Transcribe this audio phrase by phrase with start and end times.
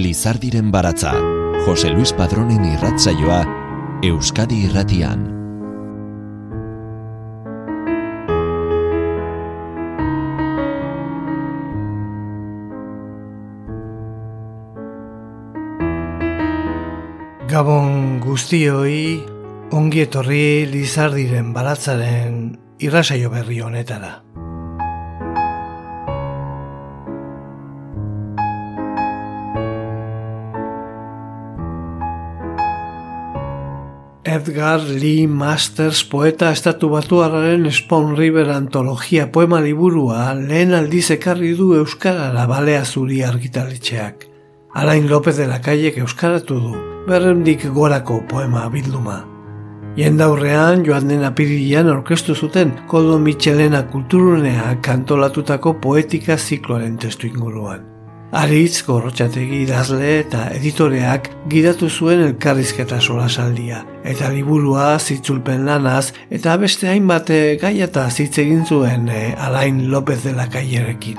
[0.00, 1.12] Lizardiren baratza,
[1.66, 3.40] Jose Luis Padronen irratzaioa,
[4.08, 5.26] Euskadi irratian.
[17.50, 19.20] Gabon guztioi,
[19.76, 22.42] ongi etorri Lizardiren baratzaren
[22.80, 24.29] irrasaio berri honetara.
[34.40, 41.74] Edgar Lee Masters poeta estatu batuararen Spawn River antologia poema liburua lehen aldiz ekarri du
[41.76, 44.24] Euskarara balea zuri argitaletxeak.
[44.72, 46.72] Alain López de la Calle Euskaratu du,
[47.08, 49.18] berrendik gorako poema bilduma.
[49.98, 57.84] Jendaurrean joan den apirilean orkestu zuten Koldo Michelena kulturunea kantolatutako poetika zikloaren testu inguruan.
[58.30, 66.86] Aritz gorrotxategi idazle eta editoreak gidatu zuen elkarrizketa solasaldia, eta liburua zitzulpen lanaz eta beste
[66.92, 71.18] hainbat eh, gaiata zitz egin zuen e, Alain López de la Caillerekin.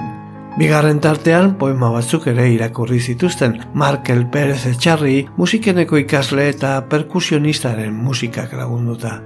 [0.56, 8.56] Bigarren tartean poema batzuk ere irakurri zituzten Markel Pérez Etxarri musikeneko ikasle eta perkusionistaren musikak
[8.56, 9.18] lagunduta.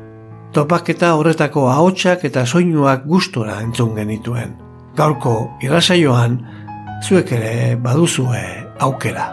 [0.53, 4.55] Topaketa horretako ahotsak eta soinuak gustora entzun genituen.
[4.95, 6.39] Gaurko irrasaioan,
[7.05, 8.39] zuek ere baduzue
[8.81, 9.25] aukera.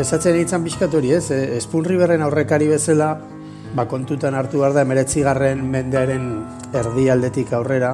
[0.00, 1.26] Ezatzen ditzen pixkat hori ez?
[1.58, 3.10] Espun Riberren aurrekari bezala,
[3.76, 6.30] ba kontutan hartu behar da emeretzigarren mendearen
[6.80, 7.90] erdi aldetik aurrera,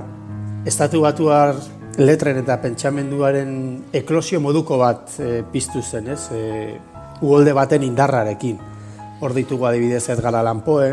[0.65, 1.57] estatu batuar
[1.99, 3.57] letren eta pentsamenduaren
[4.03, 6.29] eklosio moduko bat e, piztu zen, ez?
[6.31, 6.79] E,
[7.25, 8.63] uholde baten indarrarekin.
[9.25, 10.93] Hor ditugu adibidez Edgar Allan Poe,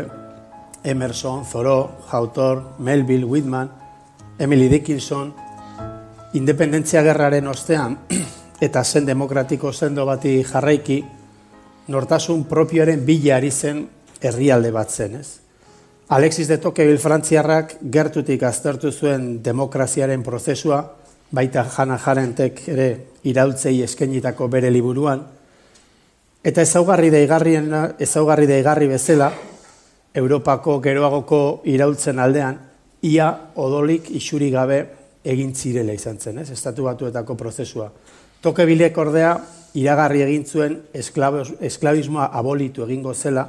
[0.84, 3.70] Emerson, Thoreau, Hawthorne, Melville, Whitman,
[4.38, 5.32] Emily Dickinson,
[6.34, 7.98] independentzia gerraren ostean
[8.60, 11.02] eta zen demokratiko zendo bati jarraiki,
[11.88, 13.86] nortasun propioaren bila ari zen
[14.22, 15.38] herrialde bat zen, ez?
[16.12, 20.82] Alexis de Tocqueville frantziarrak gertutik aztertu zuen demokraziaren prozesua,
[21.32, 22.88] baita jana jarentek ere
[23.24, 25.22] iraultzei eskenitako bere liburuan,
[26.44, 27.70] eta ezaugarri deigarrien
[28.02, 29.30] ezaugarri deigarri bezala,
[30.14, 32.58] Europako geroagoko iraultzen aldean,
[33.02, 34.82] ia odolik isuri gabe
[35.24, 36.50] egin zirela izan zen, ez?
[36.50, 37.88] Estatu batuetako prozesua.
[38.42, 39.32] Toke bilek ordea,
[39.78, 43.46] iragarri egin zuen esklabismoa abolitu egingo zela,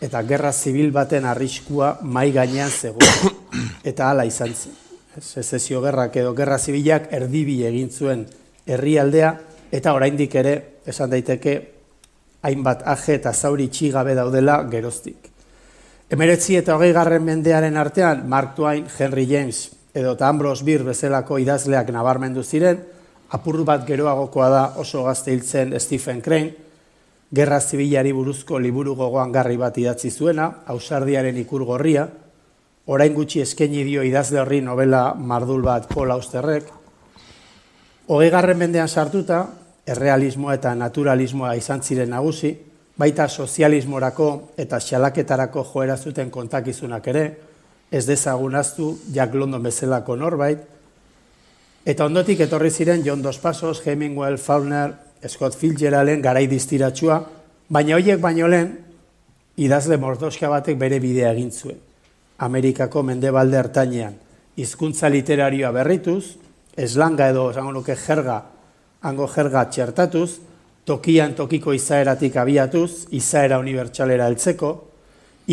[0.00, 3.34] eta gerra zibil baten arriskua mai gainean zegoen.
[3.90, 4.76] Eta hala izan zen.
[5.18, 8.26] Sezesio gerrak edo gerra zibilak erdibi egin zuen
[8.68, 9.32] herrialdea
[9.74, 10.54] eta oraindik ere
[10.86, 11.54] esan daiteke
[12.46, 15.32] hainbat aje eta zauri txigabe daudela geroztik.
[16.08, 21.36] Emeretzi eta hogei garren mendearen artean, Mark Twain, Henry James edo eta Ambrose Beer bezalako
[21.42, 22.78] idazleak nabarmendu ziren,
[23.36, 26.54] apurru bat geroagokoa da oso gazte hiltzen Stephen Crane,
[27.34, 32.06] Gerra Zibilari buruzko liburu gogoan garri bat idatzi zuena, ausardiaren ikur gorria,
[32.86, 36.70] orain gutxi eskaini dio idazle horri novela mardul bat Paul Austerrek,
[38.08, 39.42] hogei garren mendean sartuta,
[39.84, 42.54] errealismoa eta naturalismoa izan ziren nagusi,
[42.98, 47.24] baita sozialismorako eta xalaketarako joera zuten kontakizunak ere,
[47.90, 50.58] ez dezagunaztu Jack London bezalako norbait,
[51.86, 54.94] eta ondotik etorri ziren John Dos Passos, Hemingway, Faulkner,
[55.26, 57.22] Scott Fitzgeralden garai distiratsua,
[57.68, 58.74] baina horiek baino lehen
[59.56, 61.78] idazle mordoska batek bere bidea egin zuen.
[62.38, 64.14] Amerikako mendebalde hartainean
[64.58, 66.36] hizkuntza literarioa berrituz,
[66.76, 68.40] eslanga edo esango nuke jerga,
[69.06, 70.30] hango jerga txertatuz,
[70.88, 74.70] tokian tokiko izaeratik abiatuz, izaera unibertsalera heltzeko,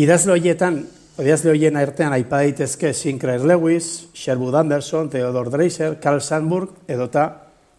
[0.00, 0.80] idazle horietan,
[1.20, 7.26] idazle horien artean aipa daitezke Sinclair Lewis, Sherwood Anderson, Theodore Dreiser, Carl Sandburg, edota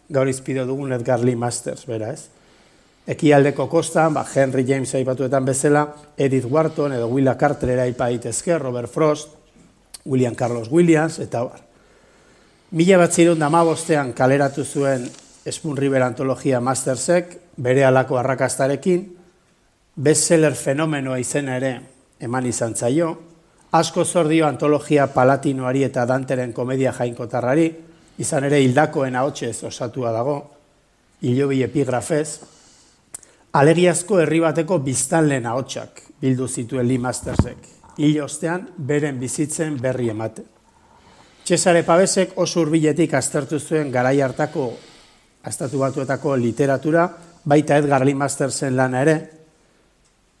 [0.08, 2.28] gaur izpido dugun Edgar Lee Masters, bera ez.
[3.08, 8.92] Ekialdeko kostan, ba, Henry James aipatuetan bezala, Edith Wharton edo Willa Carter aipa daitezke, Robert
[8.92, 9.34] Frost,
[10.04, 11.64] William Carlos Williams, eta bar.
[12.70, 15.08] Mila bat zirun damabostean kaleratu zuen
[15.48, 19.04] Spoon River antologia Mastersek, bere alako arrakastarekin,
[19.98, 21.72] bestseller fenomenoa izena ere
[22.22, 23.10] eman izan zaio,
[23.72, 27.68] asko zordio antologia palatinoari eta danteren komedia jainkotarrari,
[28.18, 30.38] izan ere hildakoen ahotsez osatua dago,
[31.22, 32.40] hilobi epigrafez,
[33.58, 37.58] alegiazko herri bateko biztanleen ahotsak bildu zituen Lee Mastersek,
[37.98, 40.44] hil ostean beren bizitzen berri emate.
[41.48, 44.68] Cesare Pabesek oso urbiletik aztertu zuen garai hartako
[45.48, 47.08] estatu batuetako literatura,
[47.48, 49.18] baita Edgar Lee Mastersen lana ere,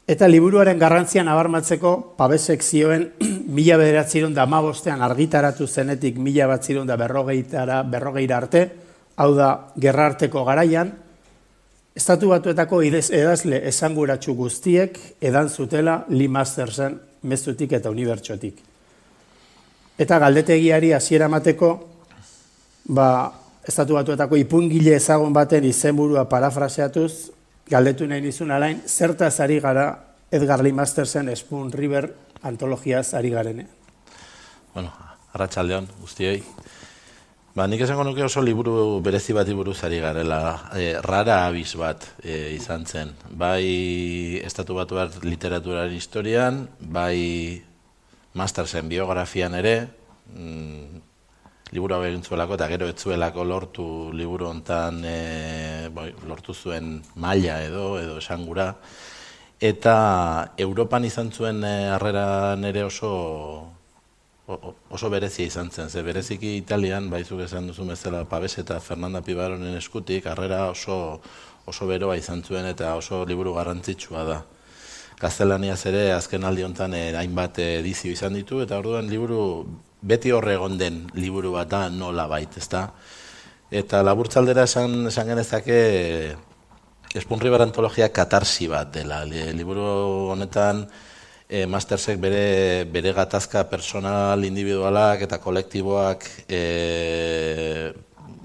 [0.08, 3.02] Eta liburuaren garrantzian nabarmatzeko pabesek zioen
[3.56, 8.62] mila bederatzerun da mabostean argitaratu zenetik mila batzerun da berrogeitara, berrogeira arte,
[9.20, 10.94] hau da, gerra arteko garaian,
[11.92, 16.96] estatu batuetako edazle esanguratsu guztiek edan zutela Lee Mastersen
[17.28, 18.64] mezutik eta unibertsotik.
[19.98, 21.72] Eta galdetegiari hasiera emateko,
[22.96, 23.10] ba,
[23.68, 27.30] estatu batuetako ipungile ezagun baten izenburua parafraseatuz,
[27.68, 29.90] galdetu nahi nizun alain, zertaz ari gara
[30.32, 32.08] Edgar Lee Mastersen Spoon River
[32.42, 33.66] antologiaz ari garene.
[34.74, 34.92] Bueno,
[35.34, 36.42] arratsaldeon guztioi.
[37.56, 40.70] Ba, nik esango nuke oso liburu berezi bat buruz ari garela.
[40.78, 43.10] E, rara abiz bat e, izan zen.
[43.34, 47.64] Bai estatu batu bat literaturaren historian, bai
[48.38, 49.88] Mastersen biografian ere,
[50.30, 51.07] mm,
[51.72, 57.62] liburu hau egin zuelako eta gero etzuelako lortu liburu hontan e, bai, lortu zuen maila
[57.64, 58.74] edo edo esangura
[59.60, 59.96] eta
[60.56, 63.74] Europan izan zuen e, harrera nere oso
[64.48, 69.76] oso berezia izan zen, ze bereziki Italian, baizuk esan duzu bezala Pabes eta Fernanda Pibaronen
[69.76, 71.20] eskutik, harrera oso,
[71.66, 74.38] oso beroa izan zuen eta oso liburu garrantzitsua da.
[75.20, 79.42] Gaztelaniaz ere azken aldi honetan eh, hainbat edizio izan ditu, eta orduan liburu
[80.00, 82.88] beti horre egon den liburu bat da nola bait, ezta?
[83.70, 85.78] Eta laburtzaldera esan, esan genezake
[87.16, 89.22] Espunribar antologia katarsi bat dela.
[89.24, 89.84] Liburu
[90.34, 90.82] honetan
[91.48, 96.60] e, Mastersek bere, bere gatazka personal, individualak eta kolektiboak e,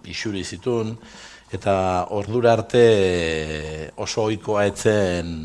[0.08, 0.96] isuri zitun,
[1.52, 1.76] eta
[2.16, 2.86] ordura arte
[4.00, 5.36] oso ohikoa etzen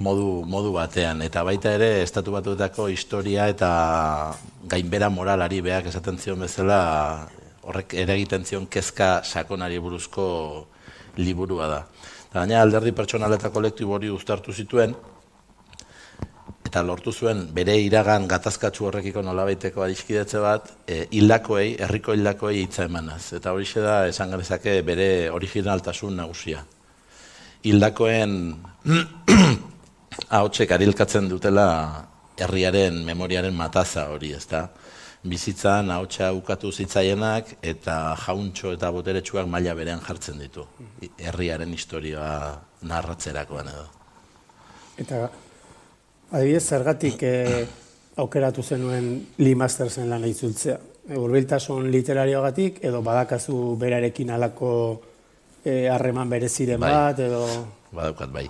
[0.00, 1.22] modu, modu batean.
[1.22, 3.70] Eta baita ere, estatu batuetako historia eta
[4.70, 6.80] gainbera moralari beak esaten zion bezala,
[7.68, 10.26] horrek ere egiten zion kezka sakonari buruzko
[11.20, 11.80] liburua da.
[12.32, 14.94] Gaina alderdi pertsonal eta kolektibo hori uztartu zituen,
[16.70, 22.86] eta lortu zuen bere iragan gatazkatsu horrekiko nolabaiteko adiskidetze bat, e, hildakoei, herriko hildakoei hitza
[22.86, 23.32] emanaz.
[23.34, 26.62] Eta hori da, esan ganezake bere originaltasun nagusia.
[27.66, 28.36] Hildakoen
[30.28, 31.66] ahotsek arilkatzen dutela
[32.40, 34.68] herriaren memoriaren mataza hori, ezta?
[35.20, 40.64] Bizitzan ahotsa ukatu zitzaienak eta jauntxo eta boteretsuak maila berean jartzen ditu.
[41.18, 42.22] Herriaren historia
[42.88, 43.84] narratzerakoan edo.
[45.04, 45.26] Eta
[46.30, 47.66] adibidez zergatik eh,
[48.16, 50.78] aukeratu zenuen Lee Mastersen lan itzultzea?
[51.20, 54.72] Urbiltasun literarioagatik edo badakazu berarekin alako
[55.64, 56.92] eh, harreman bereziren bai.
[56.94, 57.44] bat edo...
[57.92, 58.48] Badaukat bai.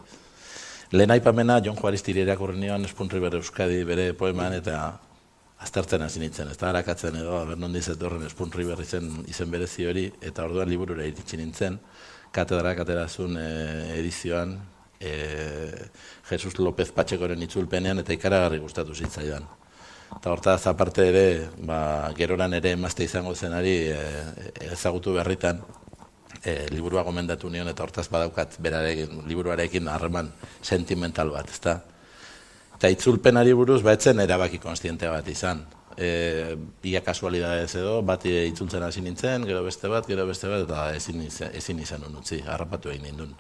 [0.93, 4.79] Lehen aipamena, John Juarez tireriak urrenioan Espunri bere Euskadi bere poeman eta
[5.63, 9.53] aztertzen hasi nintzen, ez da harakatzen edo, aber non dizet horren Espunri berri zen izen
[9.53, 11.77] berezi hori, eta orduan liburura iritsi nintzen,
[12.35, 13.47] katedra katerazun e,
[14.01, 14.57] edizioan,
[14.99, 15.13] e,
[16.33, 19.47] Jesus López Patxekoren itzulpenean, eta ikaragarri gustatu zitzaidan.
[20.17, 21.27] Eta hortaz, aparte ere,
[21.71, 24.01] ba, geroran ere emazte izango zenari e,
[24.73, 25.63] ezagutu berritan,
[26.45, 30.31] e, liburua gomendatu nion eta hortaz badaukat berarekin, liburuarekin harreman
[30.63, 31.81] sentimental bat, ezta?
[32.77, 35.67] Eta itzulpenari buruz, baitzen erabaki konstiente bat izan.
[36.01, 36.57] E,
[36.87, 41.27] ia kasualidadez edo, bat itzultzen hasi nintzen, gero beste bat, gero beste bat, eta ezin,
[41.53, 43.35] ezin izan unutzi, harrapatu egin nindun.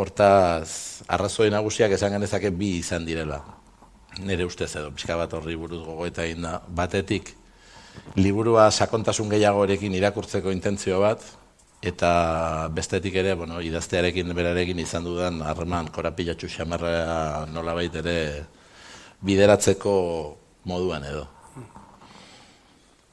[0.00, 3.42] Hortaz, arrazoi nagusiak esan genezake bi izan direla.
[4.24, 6.56] Nire ustez edo, pixka bat horri buruz gogoeta egin da.
[6.80, 7.34] Batetik,
[8.16, 11.26] liburua sakontasun gehiago erekin irakurtzeko intentzio bat,
[11.82, 18.16] eta bestetik ere, bueno, idaztearekin berarekin izan dudan harreman korapilatxu xamarra nolabait ere
[19.24, 19.94] bideratzeko
[20.64, 21.26] moduan edo.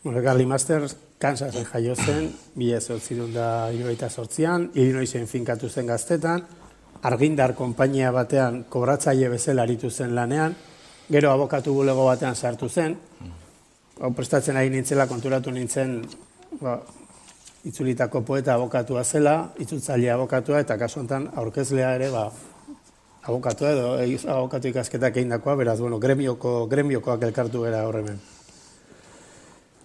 [0.03, 6.43] Bueno, Garli Master Kansasen jaio zen, bila zortzirun da irugaita sortzian, Illinoisen finkatu zen gaztetan,
[7.09, 10.53] argindar konpainia batean kobratzaile bezala aritu zen lanean,
[11.09, 14.13] gero abokatu bulego batean sartu zen, mm.
[14.13, 16.03] prestatzen ari nintzela konturatu nintzen,
[16.61, 16.77] ba,
[17.65, 22.29] itzulitako poeta abokatua zela, itzultzaile abokatua, eta kasu honetan aurkezlea ere, ba,
[23.27, 23.87] abokatua edo,
[24.35, 28.19] abokatu ikasketak egin dakoa, beraz, bueno, gremioko, gremiokoak elkartu gara horremen.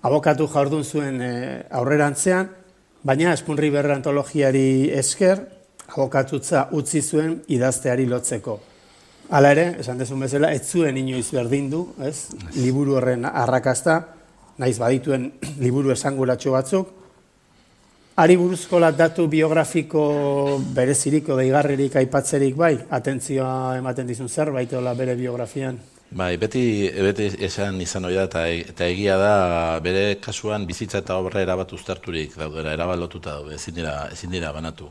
[0.03, 1.33] Abokatu jaurdun zuen e,
[1.71, 2.49] aurrerantzean,
[3.07, 5.43] baina Espunri Berra antologiari esker,
[5.93, 8.59] abokatutza utzi zuen idazteari lotzeko.
[9.33, 12.33] Hala ere, esan dezun bezala, ez zuen inoiz berdin du, ez?
[12.59, 14.01] Liburu horren arrakasta,
[14.59, 15.31] naiz badituen
[15.65, 16.91] liburu esanguratxo batzuk,
[18.15, 25.79] Ari buruzko datu biografiko bereziriko deigarririk aipatzerik bai, atentzioa ematen dizun zerbait ola bere biografian.
[26.13, 31.17] Bai, beti, beti esan izan hori da, eta, eta egia da, bere kasuan bizitza eta
[31.17, 34.91] obra erabat ustarturik daudera, erabat lotuta daude, ezin dira, ezin dira banatu.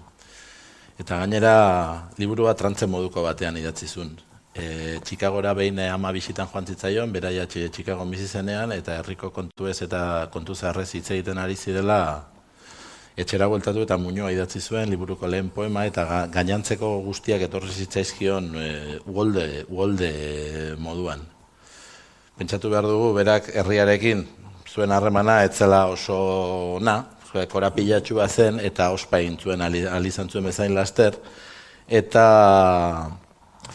[0.97, 1.53] Eta gainera,
[2.17, 4.17] liburu bat trantzen moduko batean idatzi zuen.
[4.55, 9.81] e, Chicagora behin ama bisitan joan zitzaion, beraia Chicago bizi zenean, eta herriko kontu ez
[9.81, 12.30] eta kontu zaharrez hitz egiten ari zirela,
[13.17, 18.67] etxera bueltatu eta muñoa idatzi zuen, liburuko lehen poema, eta gainantzeko guztiak etorri zitzaizkion e,
[19.05, 20.11] uolde, uolde
[20.79, 21.25] moduan.
[22.37, 24.23] Pentsatu behar dugu, berak herriarekin
[24.71, 27.01] zuen harremana etzela oso na,
[27.31, 31.15] korapilatxua zen, eta ospain zuen alizan zuen bezain laster,
[31.87, 32.25] eta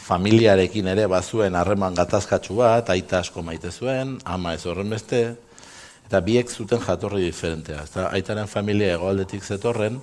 [0.07, 5.23] familiarekin ere bazuen harreman gatazkatsu bat, aita asko maite zuen, ama ez horren beste,
[6.07, 7.83] eta biek zuten jatorri diferentea.
[7.85, 9.99] Eta aitaren familia egoaldetik zetorren,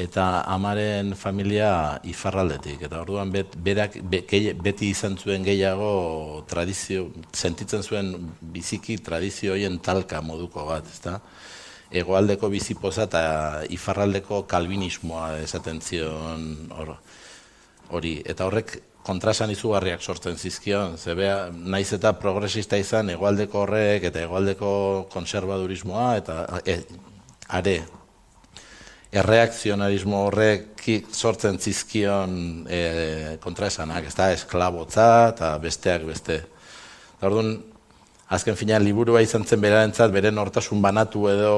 [0.00, 2.82] eta amaren familia ifarraldetik.
[2.88, 10.66] Eta orduan bet, berak beti izan zuen gehiago tradizio, sentitzen zuen biziki tradizioien talka moduko
[10.70, 11.20] bat, ezta?
[11.90, 13.22] Egoaldeko bizipoza eta
[13.74, 16.70] ifarraldeko kalbinismoa esaten zion
[17.90, 18.20] hori.
[18.24, 21.14] Eta horrek kontrasan izugarriak sortzen zizkion, ze
[21.52, 26.82] naiz eta progresista izan egualdeko horrek eta egualdeko konservadurismoa eta e,
[27.48, 27.80] are
[29.10, 36.38] erreakzionarismo horrek sortzen zizkion e, kontraesanak, ez da, esklabotza eta besteak beste.
[37.26, 37.56] Orduan,
[38.30, 41.54] azken fina, liburua izan zen berarentzat, beren hortasun banatu edo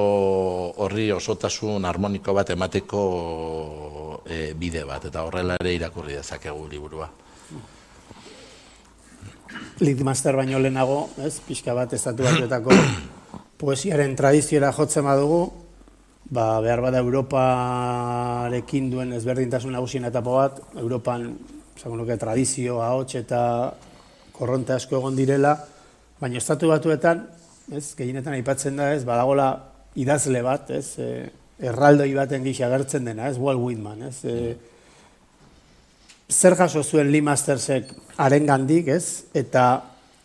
[0.80, 3.02] horri osotasun harmoniko bat emateko
[4.24, 7.10] e, bide bat, eta horrela ere irakurri dezakegu liburua.
[9.82, 12.76] Litmaster baino lehenago, ez, pixka bat estatu batuetako
[13.62, 15.42] poesiaren tradizioa jotzen badugu,
[16.32, 21.28] ba, behar bada Europarekin duen ezberdintasun nagusien etapa bat, Europan,
[21.82, 23.42] nuke, tradizio, ahots eta
[24.32, 25.56] korronte asko egon direla,
[26.20, 27.26] baina estatu batuetan,
[27.74, 29.48] ez, gehienetan aipatzen da, ez, badagola
[29.98, 31.08] idazle bat, ez, e,
[31.62, 34.54] erraldoi baten gisa agertzen dena, ez, Walt Whitman, ez, e,
[36.32, 39.24] zer jaso zuen Lee Mastersek arengandik, ez?
[39.36, 39.64] Eta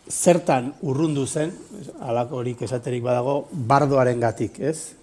[0.08, 1.52] zertan urrundu zen,
[2.00, 4.94] alako horik esaterik badago, bardoarengatik, ez?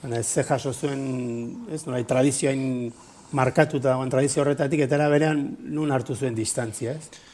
[0.00, 1.00] Zena, ez zer jaso zuen,
[1.72, 2.92] ez, nolai, tradizioain
[3.36, 7.26] markatuta dagoen tradizio horretatik, eta berean nun hartu zuen distantzia, ez?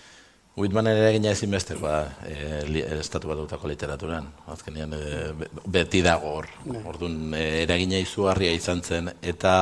[0.56, 2.62] Whitmanen ere gina ezin beste, ba, e,
[2.96, 4.30] estatu bat dutako literaturan.
[4.48, 6.48] Azkenean, e, beti dago hor.
[6.64, 6.80] Bai.
[6.88, 9.10] Orduan, e, eragina izugarria izan zen.
[9.20, 9.52] Eta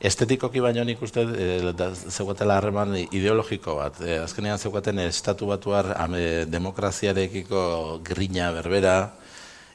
[0.00, 1.46] estetikoki baino nik uste e,
[2.10, 4.00] zegoetela harreman ideologiko bat.
[4.00, 8.96] E, azkenean zeukaten estatu batuar ame, demokraziarekiko grina berbera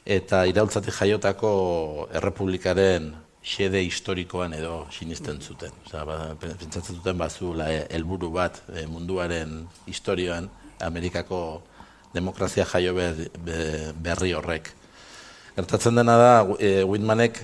[0.06, 1.52] eta iraultzatik jaiotako
[2.18, 3.12] errepublikaren
[3.42, 5.74] xede historikoan edo sinisten zuten.
[5.86, 10.48] Osa, ba, pentsatzen zuten bazu e, helburu bat e, munduaren historioan
[10.82, 11.62] Amerikako
[12.14, 14.70] demokrazia jaio berri horrek.
[15.56, 17.42] Gertatzen dena da, e, Whitmanek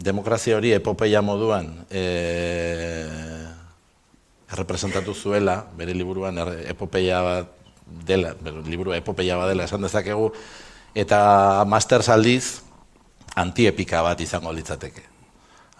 [0.00, 2.04] demokrazia hori epopeia moduan e,
[4.50, 7.52] errepresentatu zuela, bere liburuan epopeia bat
[8.06, 10.30] dela, bere liburua epopeia bat dela esan dezakegu,
[10.96, 11.20] eta
[11.68, 12.62] master saldiz
[13.36, 15.04] antiepika bat izango litzateke.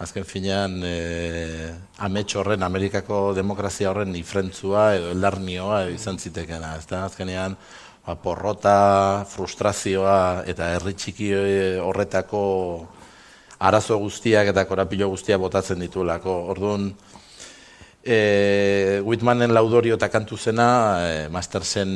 [0.01, 6.73] Azken finean, e, amets horren, Amerikako demokrazia horren ifrentzua edo eldarnioa izan zitekena.
[6.79, 7.57] Ez da, azkenean,
[8.05, 11.29] ba, porrota, frustrazioa eta herri txiki
[11.85, 12.41] horretako
[13.61, 16.33] arazo guztiak eta korapilo guztiak botatzen ditulako.
[16.53, 16.89] Orduan,
[18.03, 20.67] e, Whitmanen laudorio eta kantu zena,
[21.05, 21.91] e, master zen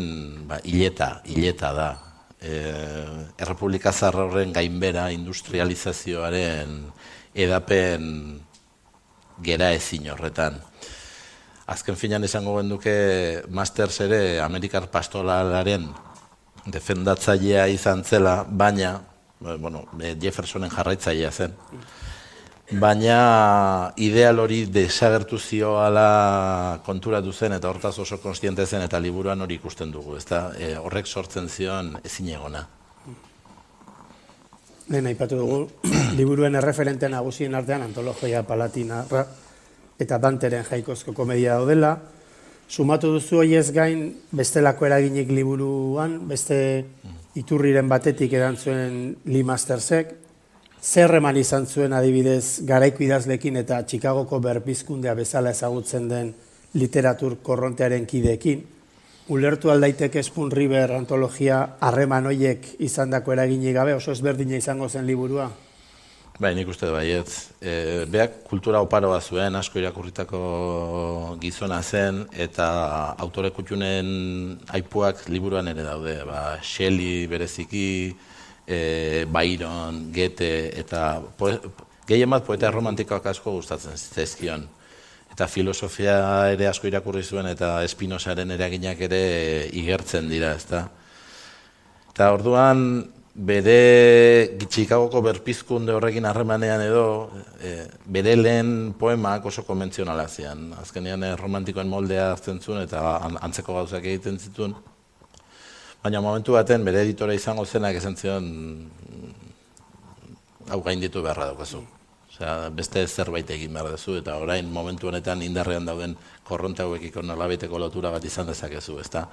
[0.48, 1.89] ba, hileta, hileta da.
[2.39, 2.53] E,
[3.41, 6.77] Errepublika Zarra horren gainbera industrializazioaren
[7.34, 8.05] edapen
[9.43, 10.62] gera ezin horretan.
[11.65, 12.93] Azken finan esango genduke
[13.50, 15.89] Masters ere Amerikar Pastoralaren
[16.69, 21.55] defendatzailea izan zela, baina Ba, bueno, eh, Jeffersonen jarraitzailea zen.
[22.71, 29.59] Baina ideal hori desagertu zioala konturatu zen eta hortaz oso konstiente zen eta liburuan hori
[29.59, 30.49] ikusten dugu, ezta?
[30.57, 32.63] E, horrek sortzen zion ezin egona.
[34.89, 35.59] Lehen aipatu dugu,
[36.17, 39.03] liburuen erreferente nagusien artean antologia palatina
[39.99, 41.95] eta Danteren jaikozko komedia daudela.
[42.67, 46.86] Sumatu duzu ez gain bestelako eraginik liburuan, beste
[47.38, 50.15] iturriren batetik edan zuen Lee Mastersek,
[50.81, 56.34] zerreman izan zuen adibidez garaiko idazlekin eta Chicagoko berbizkundea bezala ezagutzen den
[56.74, 58.65] literatur korrontearen kideekin,
[59.29, 63.93] ulertu aldaiteke Spoon River antologia harreman hoiek izandako eraginik gabe?
[63.93, 65.50] Oso ezberdina izango zen liburua?
[66.35, 67.31] Bai, nik uste baiet.
[67.63, 70.39] E, beak kultura oparoa zuen, asko irakurritako
[71.39, 72.65] gizona zen, eta
[73.23, 74.09] autore kutxunen
[74.75, 76.17] aipuak liburuan ere daude.
[76.27, 77.87] Ba, Shelley bereziki,
[78.67, 78.79] e,
[79.31, 80.51] Byron, Goethe,
[80.83, 81.55] eta poe,
[82.09, 84.67] gehien bat poeta romantikoak asko gustatzen zizkion.
[85.35, 90.87] eta filosofia ere asko irakurri zuen eta Espinosaren eraginak ere igertzen dira, ezta.
[92.13, 93.03] Eta orduan
[93.35, 97.05] bere Chicagoko berpizkunde horrekin harremanean edo
[97.59, 100.71] e, bere lehen poemak oso konbentzionala zian.
[100.79, 103.03] Azkenean e, romantikoen moldea hartzen zuen eta
[103.43, 104.75] antzeko gauzak egiten zituen.
[106.03, 108.47] Baina momentu baten bere editora izango zenak esan zion
[110.69, 111.83] hau gainditu beharra daukazu.
[112.35, 117.79] Osea, beste zerbait egin behar duzu, eta orain momentu honetan indarrean dauden korronte hauekiko nolabiteko
[117.79, 119.27] lotura bat izan dezakezu, ezta?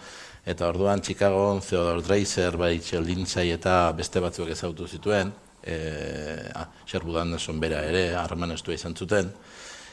[0.44, 5.32] Eta orduan Chicago, Theodore Dreiser, bai Lindsay eta beste batzuk ezautu zituen,
[5.62, 5.76] e,
[6.54, 9.30] ah, Sherwood bera ere, harreman estua izan zuten,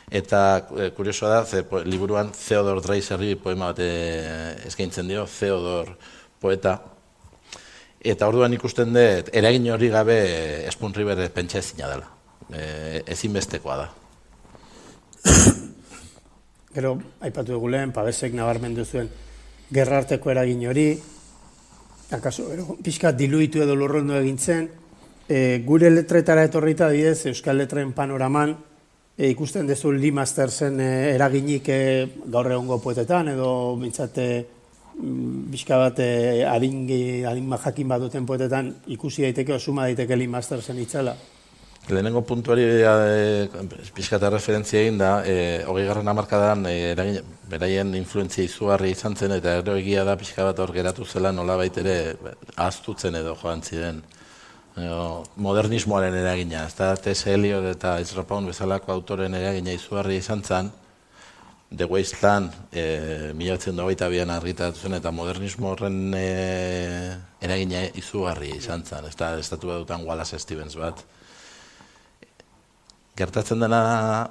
[0.09, 5.95] eta e, kuriosoa da, ze, liburuan Theodore Dreiserri poema bat e, eskaintzen dio, Theodore
[6.41, 6.79] poeta,
[8.01, 12.09] eta orduan ikusten dut, eragin hori gabe Spoon River pentsa ezina dela.
[12.49, 13.89] E, ezinbestekoa da.
[16.73, 19.28] Gero, aipatu dugu lehen, pabesek nabarmendu zuen
[19.71, 20.89] gerrarteko eragin hori,
[22.11, 24.67] akaso, gero, pixka diluitu edo lurrondu egintzen,
[25.29, 28.55] e, gure letretara etorrita didez, Euskal Letren panoraman,
[29.17, 31.81] e, ikusten dezu Lee Mastersen e, eraginik e,
[32.25, 34.29] gaur egongo poetetan, edo mintzate
[34.97, 36.11] mm, pixka bat e,
[36.49, 36.85] adin,
[37.29, 41.15] adin jakin bat duten poetetan ikusi daiteke, osuma daiteke Lee Mastersen itzala.
[41.89, 43.49] Lehenengo puntuari e,
[43.97, 46.93] pixkata referentzia egin da, e, hogei garren amarkadan e,
[47.49, 51.57] beraien influentzia izugarri izan zen, eta ero egia da pixka bat hor geratu zela nola
[51.65, 52.15] ere
[52.55, 54.03] ahaztutzen edo joan ziren
[54.77, 54.85] e,
[55.35, 56.67] modernismoaren eragina.
[56.67, 57.25] Ez da, T.S.
[57.33, 60.71] Eliot eta Ezra Pound bezalako autoren eragina izugarri izan zen,
[61.75, 63.57] The Wasteland e, mila
[64.09, 69.05] bian argitatu zen, eta modernismo horren e, eragina izugarri izan zen.
[69.05, 71.01] Ez da, estatu bat dutan Wallace Stevens bat
[73.19, 73.79] gertatzen dena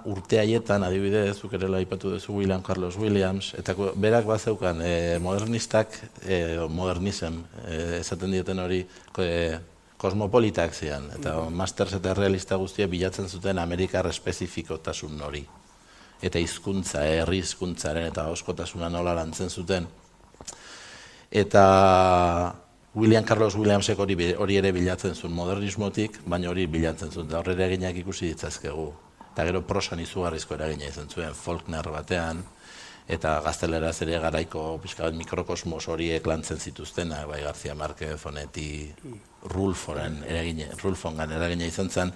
[0.08, 4.92] urte haietan, adibidez, zuk ere aipatu duzu William Carlos Williams, eta berak bat zeukan e,
[5.20, 6.38] modernistak, e,
[6.72, 8.80] modernism, e, esaten dieten hori,
[9.20, 9.32] e,
[9.98, 15.42] kosmopolitak zian, eta mm masters eta realista guztia bilatzen zuten Amerikar espezifikotasun hori.
[16.22, 19.86] Eta hizkuntza, herri hizkuntzaren eta oskotasuna nola lantzen zuten.
[21.30, 21.64] Eta
[22.98, 27.52] William Carlos Williamsek hori, hori ere bilatzen zuen modernismotik, baina hori bilatzen zuen, eta horre
[27.54, 28.86] eraginak ikusi ditzazkegu.
[29.28, 32.40] Eta gero prosan izugarrizko eragina izan zuen, Faulkner batean,
[33.06, 38.90] eta gaztelera ere garaiko pixka mikrokosmos horiek lantzen zituzten, bai García Márquez, Foneti,
[39.54, 42.10] Rulforen eragina, Rulfongan eragina izan zen.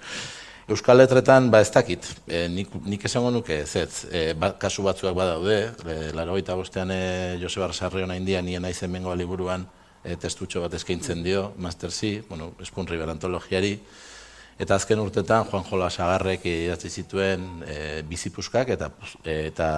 [0.67, 4.83] Euskal Letretan, ba ez dakit, e, nik, nik esango nuke, ez ez, e, ba, kasu
[4.83, 6.99] batzuak badaude, e, laro eta bostean e,
[7.39, 9.65] Joseba Sarri hona india, nien aizen bengoa liburuan,
[10.03, 13.77] e, testutxo bat eskaintzen dio, Master C, bueno, Espun River antologiari,
[14.59, 18.91] eta azken urtetan Juan Jola Sagarrek idatzi zituen e, bizi puskak eta,
[19.25, 19.69] eta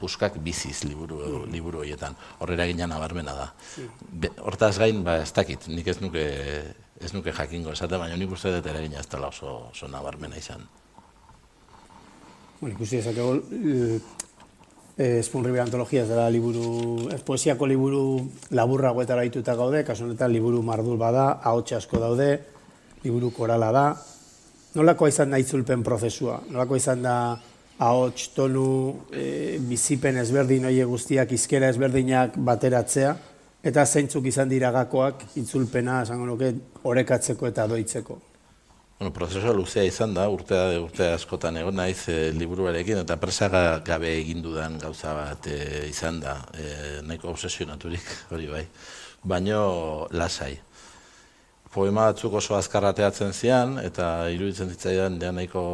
[0.00, 2.16] puskak biziz liburu, liburu horietan.
[2.40, 3.48] Horrera ginen nabarmena da.
[4.40, 6.24] hortaz gain, ba, ez dakit, nik ez nuke,
[7.00, 10.64] ez nuke jakingo esaten, baina nik uste dut ere ez dela oso, oso nabarmena izan.
[12.60, 13.40] Bueno, ikusi ezakego,
[14.98, 18.02] Eh, Spoon River antologia zela liburu, ez poesiako liburu
[18.52, 22.28] laburra guetara ituta gaude, kasu honetan liburu mardul bada, ahots asko daude,
[23.04, 23.86] liburu korala da.
[24.76, 26.42] Nolakoa izan da itzulpen prozesua?
[26.50, 27.14] Nolakoa izan da
[27.78, 28.66] ahots, tonu,
[29.12, 33.14] e, bizipen ezberdin oie guztiak, izkera ezberdinak bateratzea,
[33.64, 36.52] eta zeintzuk izan dira gakoak itzulpena, esango nuke,
[36.84, 38.18] orekatzeko eta doitzeko.
[39.02, 44.12] Bueno, prozesua luzea izan da, urte, urte askotan egon naiz e, liburuarekin, eta presaga gabe
[44.20, 45.56] egin dudan gauza bat e,
[45.88, 46.66] izan da, e,
[47.02, 48.60] nahiko obsesionaturik hori bai,
[49.32, 49.64] baino
[50.14, 50.52] lasai.
[51.74, 55.64] Poema batzuk oso azkarrateatzen zian, eta iruditzen zitzaidan ja, nahiko,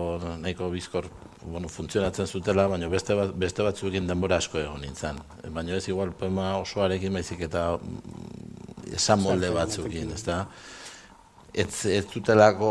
[0.47, 1.13] nahiko bizkor
[1.43, 5.21] bueno, funtzionatzen zutela, baina beste, bat, beste batzuekin denbora asko egon nintzen.
[5.53, 10.47] Baina ez igual poema osoarekin baizik eta mm, esan molde batzukin, ez da?
[11.59, 12.71] Ez, ez dutelako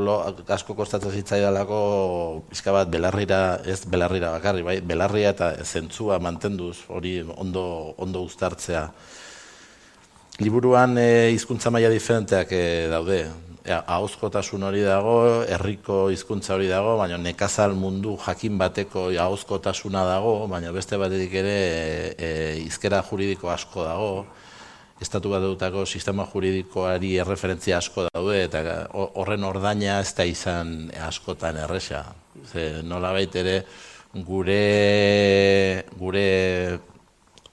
[0.00, 0.16] lo,
[0.56, 1.78] asko kostatzen zitzaidalako
[2.48, 7.64] pizka bat belarrira, ez belarrira bakarri, bai, belarria eta zentzua mantenduz hori ondo,
[8.00, 8.86] ondo uztartzea.
[10.40, 13.22] Liburuan e, hizkuntza maila diferenteak e, daude.
[13.62, 20.38] E, ahozkotasun hori dago, herriko hizkuntza hori dago, baina nekazal mundu jakin bateko ahozkotasuna dago,
[20.50, 21.84] baina beste batetik ere e,
[22.16, 22.32] e,
[22.64, 24.14] izkera juridiko asko dago
[25.02, 28.62] estatu bat dutako sistema juridikoari erreferentzia asko daude, eta
[28.92, 32.04] horren ordaina ez da izan askotan erresa.
[32.52, 33.64] Ze nola ere
[34.14, 36.26] gure, gure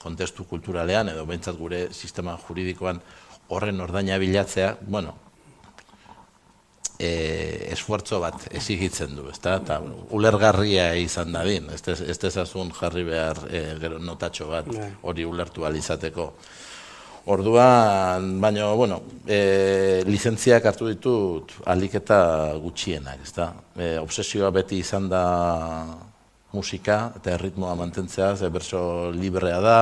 [0.00, 3.00] kontestu kulturalean, edo behintzat gure sistema juridikoan
[3.50, 5.14] horren ordaina bilatzea, bueno,
[7.00, 7.10] e,
[7.72, 9.56] esfuertzo bat ezigitzen du, ezta?
[9.62, 9.80] Eta
[10.16, 14.90] ulergarria izan da din, ez dezazun jarri behar e, gero notatxo bat bai.
[15.02, 16.32] hori ulertu izateko.
[17.26, 23.50] Orduan, baina, bueno, e, lizentziak hartu ditut aliketa gutxienak, ezta?
[23.76, 25.24] E, obsesioa beti izan da
[26.56, 29.76] musika eta erritmoa mantentzea, ze berso librea da,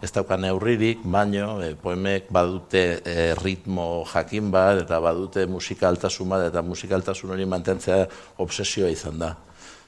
[0.00, 6.46] ez dauka neurririk, baino e, poemek badute e, ritmo jakin bat eta badute musikaltasun bat
[6.46, 8.04] eta musikaltasun hori mantentzea
[8.38, 9.34] obsesioa izan da.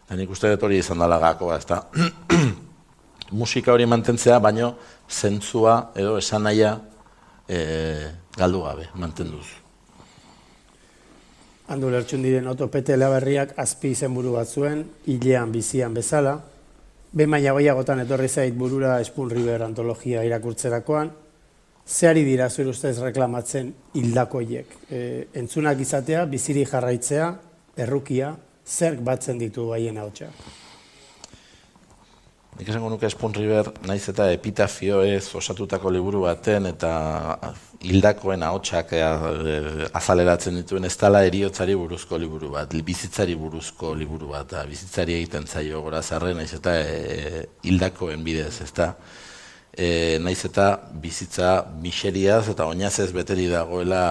[0.09, 1.85] Eta nik uste dut hori izan dela gakoa, ez da.
[3.31, 4.75] Musika hori mantentzea, baino
[5.11, 6.77] zentzua edo esan naia
[7.49, 7.59] e,
[8.37, 9.47] galdu gabe, mantenduz.
[11.71, 16.41] Handu lertxun diren otopete berriak azpi izenburu bat zuen, hilean bizian bezala,
[17.11, 21.11] Be maila goiagotan etorri zait burura Spoon River antologia irakurtzerakoan,
[21.83, 24.77] zehari dira zure ustez reklamatzen hildakoiek.
[24.87, 25.01] E,
[25.43, 27.33] entzunak izatea, biziri jarraitzea,
[27.83, 28.31] errukia,
[28.63, 30.31] zerk batzen ditu haien hautsa.
[32.61, 36.91] Nik esango nuke Spoon River, naiz eta epitafio ez osatutako liburu baten eta
[37.89, 44.53] hildakoen ahotsak eh, azaleratzen dituen ez dala eriotzari buruzko liburu bat, bizitzari buruzko liburu bat,
[44.69, 48.91] bizitzari egiten zaio gora zarren, naiz eta e, hildakoen bidez, ez da.
[49.73, 50.69] E, naiz eta
[51.07, 54.05] bizitza miseriaz eta oinazez beteri dagoela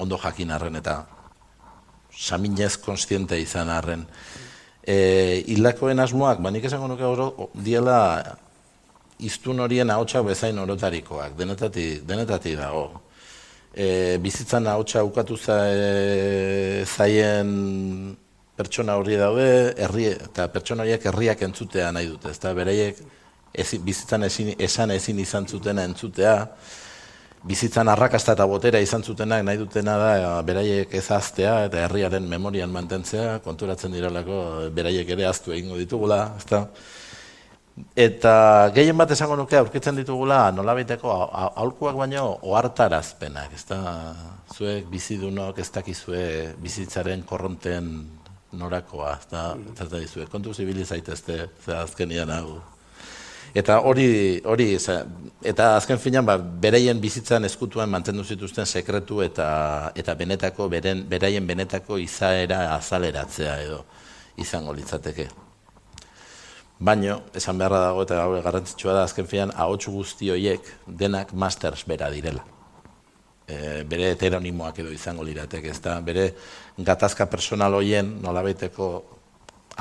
[0.00, 1.02] ondo jakin arren eta
[2.16, 4.08] saminez konstiente izan arren.
[4.86, 7.98] E, hildakoen asmoak, banik esango nuke oro, diela
[9.26, 12.84] iztun horien ahotsak bezain orotarikoak, denetati, denetati dago.
[13.74, 15.58] E, bizitzan ahotsa ukatu za,
[16.86, 17.50] zaien
[18.56, 19.48] pertsona hori daude,
[19.84, 22.54] herri, eta pertsona horiek herriak entzutea nahi dute, ezta?
[22.56, 23.02] Bereiek
[23.84, 26.36] bizitzan ezin, esan ezin izan zutena entzutea,
[27.46, 33.38] bizitzan arrakasta eta botera izan zutenak nahi dutena da beraiek ezaztea eta herriaren memorian mantentzea,
[33.44, 34.38] konturatzen direlako
[34.74, 36.66] beraiek ere aztu egingo ditugula, ezta?
[38.06, 38.34] Eta
[38.74, 43.80] gehien bat esango nuke aurkitzen ditugula nolabiteko aholkuak baino ohartarazpenak, ezta
[44.56, 46.22] zuek bizidunok ez dakizue
[46.62, 47.92] bizitzaren korronten
[48.56, 52.56] norakoa, ezta zerta dizue kontu zibili zaitezte ze azkenian hau.
[53.56, 54.08] Eta hori
[54.44, 59.46] hori eta azken finean ba bereien bizitzan eskutuan mantendu zituzten sekretu eta
[59.96, 63.78] eta benetako beren beraien benetako izaera azaleratzea edo
[64.36, 65.28] izango litzateke.
[66.78, 71.86] Baino, esan beharra dago eta gaur garrantzitsua da azken fian ahotsu guzti horiek denak masters
[71.88, 72.44] bera direla.
[73.48, 76.26] E, bere heteronimoak edo izango liratek, ez da, bere
[76.76, 78.90] gatazka personal hoien nolabaiteko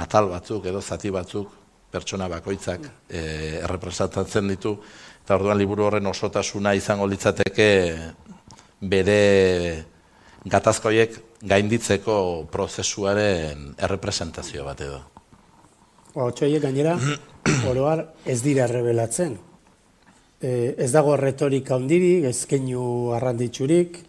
[0.06, 3.22] atal batzuk edo zati batzuk pertsona bakoitzak e,
[3.64, 4.76] errepresentatzen ditu,
[5.24, 7.70] eta orduan liburu horren osotasuna izango litzateke
[8.82, 9.20] bere
[10.46, 15.02] gatazka horiek gainditzeko prozesuaren errepresentazio bat edo.
[16.14, 16.96] Ba, Otsoiek gainera,
[17.70, 19.36] oroar ez dira revelatzen.
[20.40, 24.00] E, ez dago retorika hondirik, ez keinu arranditzurik,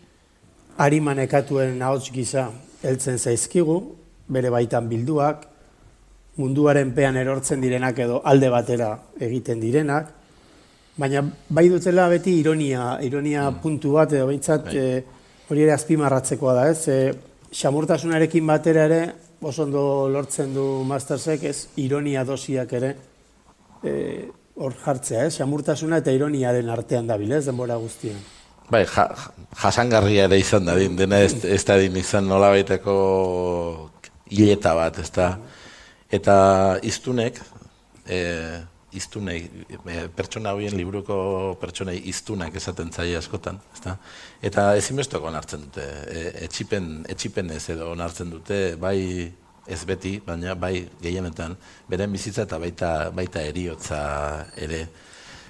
[0.77, 2.51] harimanekatuen ahots gisa
[2.85, 3.81] heltzen zaizkigu,
[4.29, 5.47] bere baitan bilduak,
[6.37, 10.11] munduaren pean erortzen direnak edo alde batera egiten direnak,
[10.96, 13.61] baina bai dutela beti ironia, ironia mm.
[13.62, 14.87] puntu bat edo behintzat e,
[15.49, 16.88] hori ere azpimarratzekoa da, ez?
[16.88, 16.99] E,
[17.57, 19.01] xamurtasunarekin batera ere
[19.40, 22.94] oso ondo lortzen du Mastersek, ez ironia dosiak ere
[23.85, 23.92] e,
[24.57, 28.18] hor jartzea, ez, xamurtasuna eta ironiaren artean dabil, ez, denbora guztian.
[28.72, 29.05] Bai, ja,
[29.61, 32.96] jasangarria ere izan da din, dena ez, ez da din izan nola baiteko
[34.33, 35.35] hileta bat, ez da.
[36.11, 37.40] Eta iztunek,
[38.07, 38.19] e,
[38.95, 39.40] iztunei,
[39.90, 43.97] e, pertsona horien liburuko pertsonei iztunak esaten zaia askotan, ezta?
[44.42, 49.33] Eta ezinbestoko onartzen dute, e, etxipen, etxipen ez edo onartzen dute, bai
[49.66, 51.57] ez beti, baina bai gehienetan,
[51.90, 54.01] beren bizitza eta baita, baita eriotza
[54.62, 54.85] ere.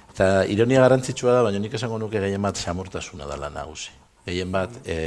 [0.09, 3.93] Eta ironia garrantzitsua da, baina nik esango nuke gehien bat samurtasuna dela nagusi.
[4.25, 4.97] Gehien bat, e,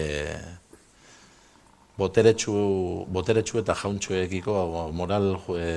[2.00, 2.54] boteretsu,
[3.12, 4.56] boteretsu eta jauntxoekiko
[4.96, 5.68] moral e,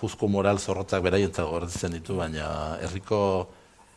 [0.00, 2.48] juzko moral zorrotzak beraientzat gordetzen ditu, baina
[2.84, 3.20] herriko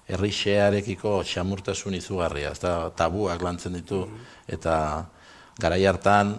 [0.10, 4.04] herri xearekiko xamurtasun izugarria, ez da, tabuak lantzen ditu,
[4.49, 4.75] eta
[5.62, 6.34] garai hartan,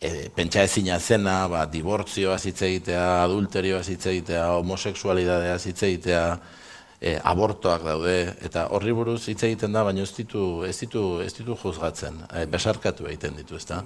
[0.00, 6.24] e, pentsa ezina zena, ba, dibortzioa hitz egitea, adulterioa hitz egitea, homoseksualidadea hitz egitea,
[7.02, 8.14] e, abortoak daude,
[8.46, 12.44] eta horri buruz hitz egiten da, baina ez ditu, ez ditu, ez ditu juzgatzen, e,
[12.50, 13.80] besarkatu egiten ditu, ezta?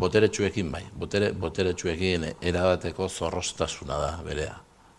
[0.00, 4.54] Boteretsuekin bai, botere, boteretsuekin erabateko zorrostasuna da berea.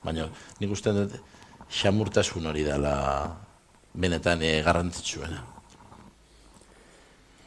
[0.05, 0.27] Baina
[0.62, 1.15] nik uste dut,
[1.73, 2.93] xamurtasun hori dela
[3.97, 5.41] benetan e, garrantzitsuena.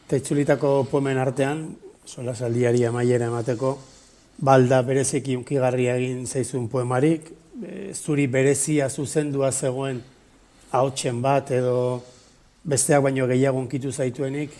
[0.06, 1.62] Eta itzulitako poemen artean,
[2.06, 3.76] sola saldiari amaiera emateko,
[4.42, 7.30] balda bereziki unkigarria egin zaizun poemarik,
[7.62, 10.02] e, zuri berezia zuzendua zegoen
[10.80, 11.76] hautsen bat edo
[12.64, 14.56] besteak baino gehiago unkitu zaituenik?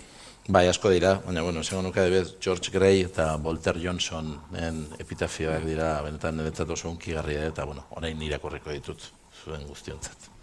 [0.49, 5.67] Bai, asko dira, baina, bueno, esango nuke adibet, George Gray eta Walter Johnson en epitafioak
[5.67, 9.11] dira, benetan niretzat oso unkigarria, eta, bueno, orain irakurriko ditut
[9.43, 10.36] zuen guztiontzat.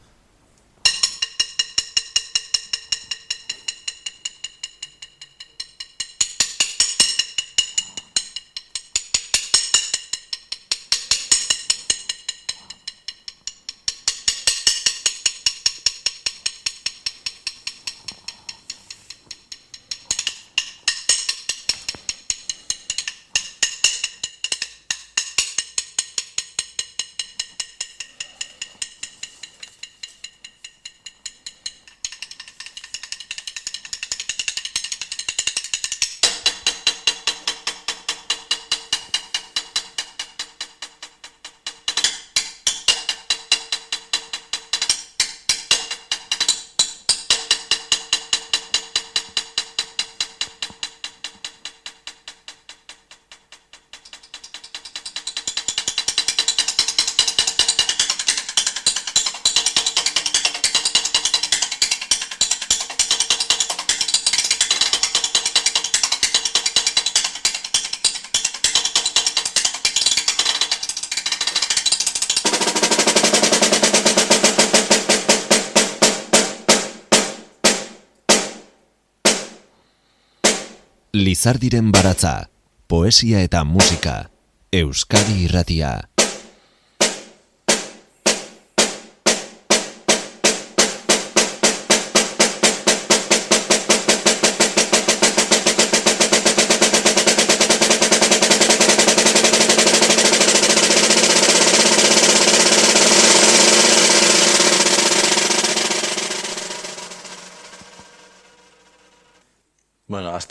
[81.16, 82.50] Lizardiren baratza,
[82.90, 84.32] poesia eta musika,
[84.74, 85.92] Euskadi irratia.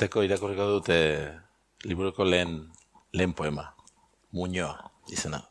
[0.03, 0.97] Hasteko irakurriko dute
[1.87, 2.73] liburuko lehen,
[3.13, 3.77] lehen poema.
[4.33, 5.45] Muñoa, izena.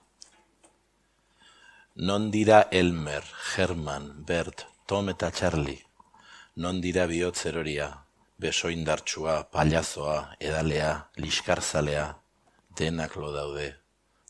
[1.96, 3.24] Non dira Elmer,
[3.56, 5.86] Herman, Bert, Tom eta Charlie.
[6.56, 8.04] Non dira bihotzeroria,
[8.44, 12.18] besoindartsua, paliazoa, edalea, liskarzalea.
[12.76, 13.78] Denak lo daude,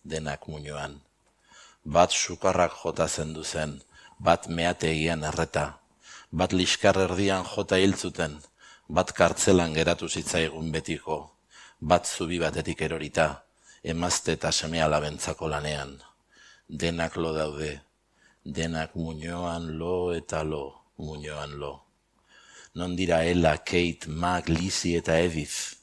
[0.03, 1.01] denak muñoan.
[1.83, 3.81] Bat sukarrak jota zendu zen,
[4.19, 5.79] bat meategian erreta.
[6.29, 8.37] Bat liskar erdian jota hiltzuten,
[8.91, 11.17] bat kartzelan geratu zitzaigun betiko,
[11.79, 13.27] bat zubi batetik erorita,
[13.93, 15.93] emazte eta seme alabentzako lanean.
[16.67, 17.71] Denak lo daude,
[18.43, 20.65] denak muñoan lo eta lo,
[20.97, 21.73] muñoan lo.
[22.75, 25.75] Non dira Ella, Kate, Mag, Lizzie eta Edith.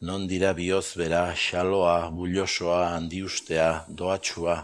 [0.00, 4.56] Non dira bioz bera, xaloa, bullosoa, handiustea, doatxua.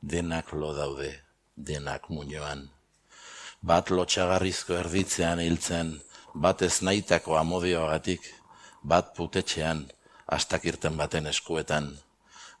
[0.00, 1.12] Denak lo daude,
[1.56, 2.68] denak muñoan.
[3.62, 6.00] Bat lotxagarrizko erditzean hiltzen,
[6.34, 8.22] bat ez nahitako amodioagatik,
[8.82, 9.84] bat putetxean,
[10.26, 11.92] astakirten baten eskuetan,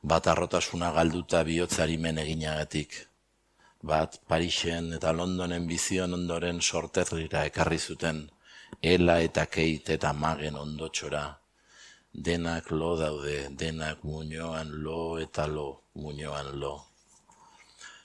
[0.02, 2.94] bat arrotasuna galduta bihotzari men eginagatik,
[3.82, 8.28] bat Parisen eta Londonen bizion ondoren sorterrira ekarri zuten,
[8.80, 11.24] ela eta keit eta magen ondotxora,
[12.12, 16.74] denak lo daude, denak muñoan lo eta lo, muñoan lo.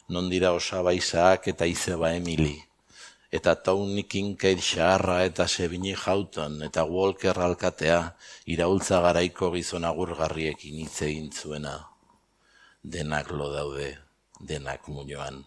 [0.10, 2.66] Non dira osaba Isaac eta Izeba Emili,
[3.29, 8.15] eta Tony Kincaid xaharra eta Sebini Houghton eta Walker alkatea
[8.47, 11.75] iraultza garaiko gizon agurgarriekin hitz egin zuena.
[12.83, 13.97] Denak lo daude,
[14.39, 15.43] denak muñoan.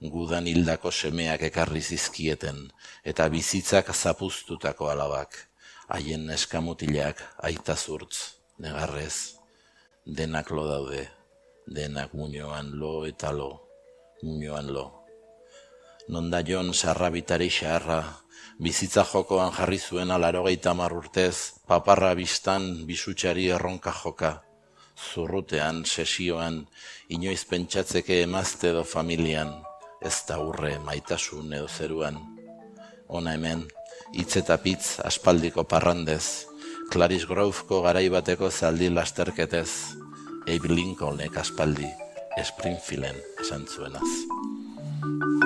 [0.00, 2.72] Gudan hildako semeak ekarri zizkieten
[3.04, 5.46] eta bizitzak zapuztutako alabak.
[5.88, 9.38] Haien eskamutilak aita zurtz, negarrez.
[10.04, 11.06] Denak lo daude,
[11.66, 13.62] denak muñoan lo eta lo,
[14.22, 15.05] muñoan lo
[16.08, 18.02] nonda jon sarrabitari xarra,
[18.58, 24.42] bizitza jokoan jarri zuen alarogeita urtez, paparra biztan bisutxari erronka joka,
[24.96, 26.66] zurrutean, sesioan,
[27.08, 29.52] inoiz pentsatzeke emazte edo familian,
[30.00, 32.18] ez da urre maitasun edo zeruan.
[33.08, 33.66] Ona hemen,
[34.14, 36.46] hitz eta pitz aspaldiko parrandez,
[36.90, 39.70] Clarice Groveko garaibateko zaldi lasterketez,
[40.46, 41.88] Abe Lincolnek aspaldi,
[42.44, 45.45] Springfielden esan zuenaz.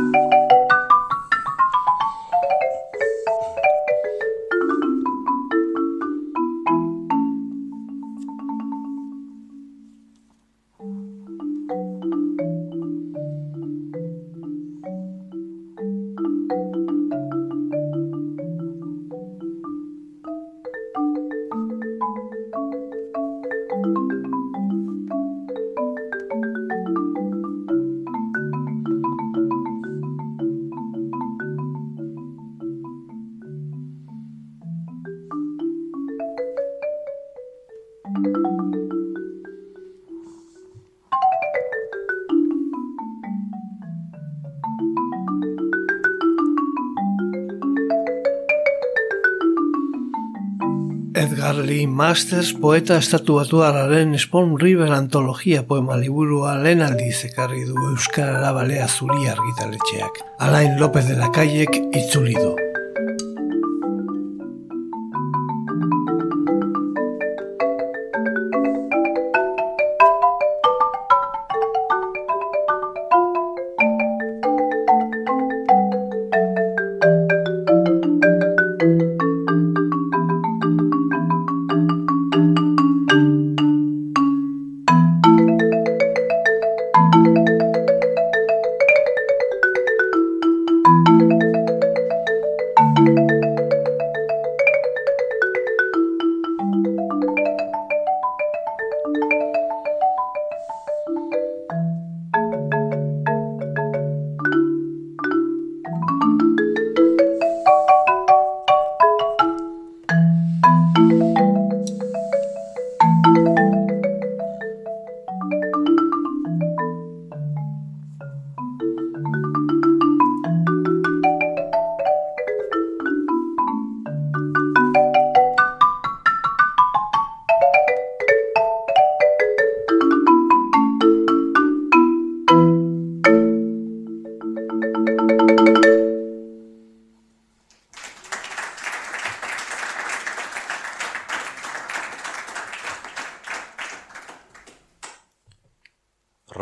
[51.50, 57.74] Edgar Lee Masters poeta estatu batuararen Spawn River antologia poema liburua lehen aldiz ekarri du
[57.90, 60.24] Euskarara balea zuri argitaletxeak.
[60.46, 62.59] Alain López de la Callek itzuli du.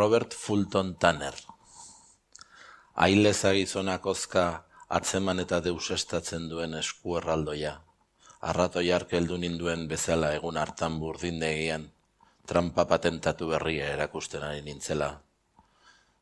[0.08, 1.34] Robert Fulton Tanner.
[2.94, 4.44] Aileza gizonak ozka
[4.98, 7.74] atzeman eta deusestatzen duen esku erraldoia.
[8.52, 11.84] Arrato jarkeldu ninduen bezala egun hartan burdindegian,
[12.48, 15.10] trampa patentatu berria erakusten ari nintzela.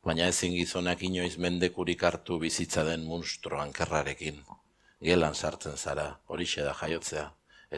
[0.03, 4.43] Baina ezin gizonak inoiz mendekurik hartu bizitza den munstro ankerrarekin.
[5.11, 7.29] Gelan sartzen zara, horixe da jaiotzea,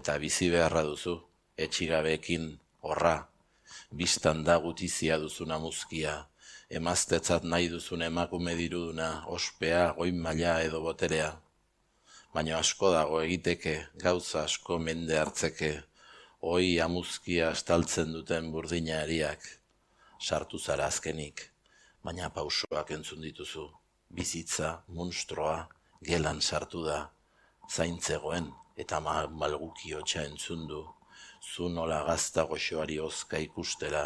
[0.01, 1.19] eta bizi beharra duzu,
[1.67, 3.19] etxigabeekin, horra,
[3.91, 6.15] biztan da gutizia duzuna muzkia,
[6.69, 11.29] emaztetzat nahi duzun emakume diruduna, ospea, goin maila edo boterea.
[12.33, 15.71] Baina asko dago egiteke, gauza asko mende hartzeke,
[16.41, 19.47] oi amuzkia estaltzen duten burdina eriak,
[20.21, 21.49] sartu zara azkenik,
[22.03, 23.65] baina pausoak entzun dituzu,
[24.09, 25.57] bizitza, munstroa,
[26.05, 26.99] gelan sartu da,
[27.69, 30.85] zaintzegoen eta malguki hotxa entzun du,
[31.41, 34.03] zu nola gazta goxoari ozka ikustera,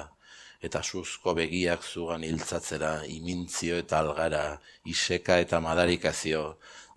[0.63, 4.43] eta suzko begiak zugan hiltzatzera, imintzio eta algara,
[4.85, 6.43] iseka eta madarikazio,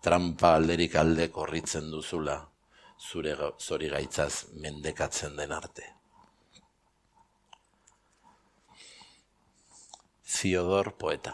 [0.02, 2.36] trampa alderik alde korritzen duzula,
[3.00, 5.92] zure zori gaitzaz mendekatzen den arte.
[10.36, 11.32] Fiodor poeta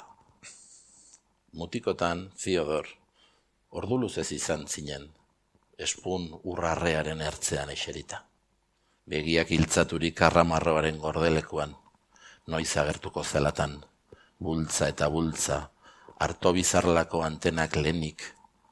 [1.53, 2.87] Mutikotan, Fiodor,
[3.77, 5.09] ordu luzez izan zinen,
[5.77, 8.23] espun urrarrearen ertzean eserita
[9.07, 11.75] begiak hiltzaturik karramarroaren gordelekuan,
[12.47, 13.81] noiz agertuko zelatan,
[14.38, 15.59] bultza eta bultza,
[16.23, 18.23] harto bizarlako antenak lenik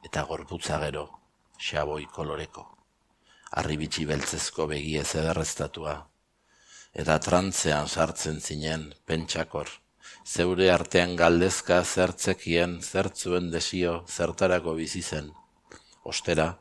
[0.07, 1.09] eta gorputza gero,
[1.59, 2.67] xaboi koloreko.
[3.59, 5.97] Arribitsi beltzezko begie ederreztatua,
[6.95, 9.69] eta trantzean sartzen zinen, pentsakor,
[10.25, 15.33] zeure artean galdezka zertzekien zertzuen desio zertarako bizi zen.
[16.05, 16.53] Ostera,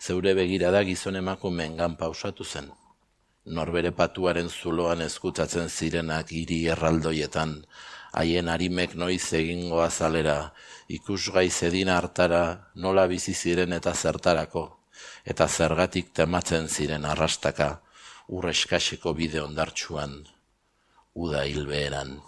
[0.00, 2.70] zeure begirada gizon emakumeen pausatu zen
[3.56, 7.54] norbere patuaren zuloan eskutatzen zirenak hiri erraldoietan,
[8.12, 10.52] haien arimek noiz egingo azalera,
[10.88, 12.42] ikusgai zedin hartara
[12.74, 14.64] nola bizi ziren eta zertarako,
[15.24, 17.70] eta zergatik tematzen ziren arrastaka,
[18.28, 20.18] urreskaseko bide ondartsuan,
[21.14, 22.18] uda hilbeeran.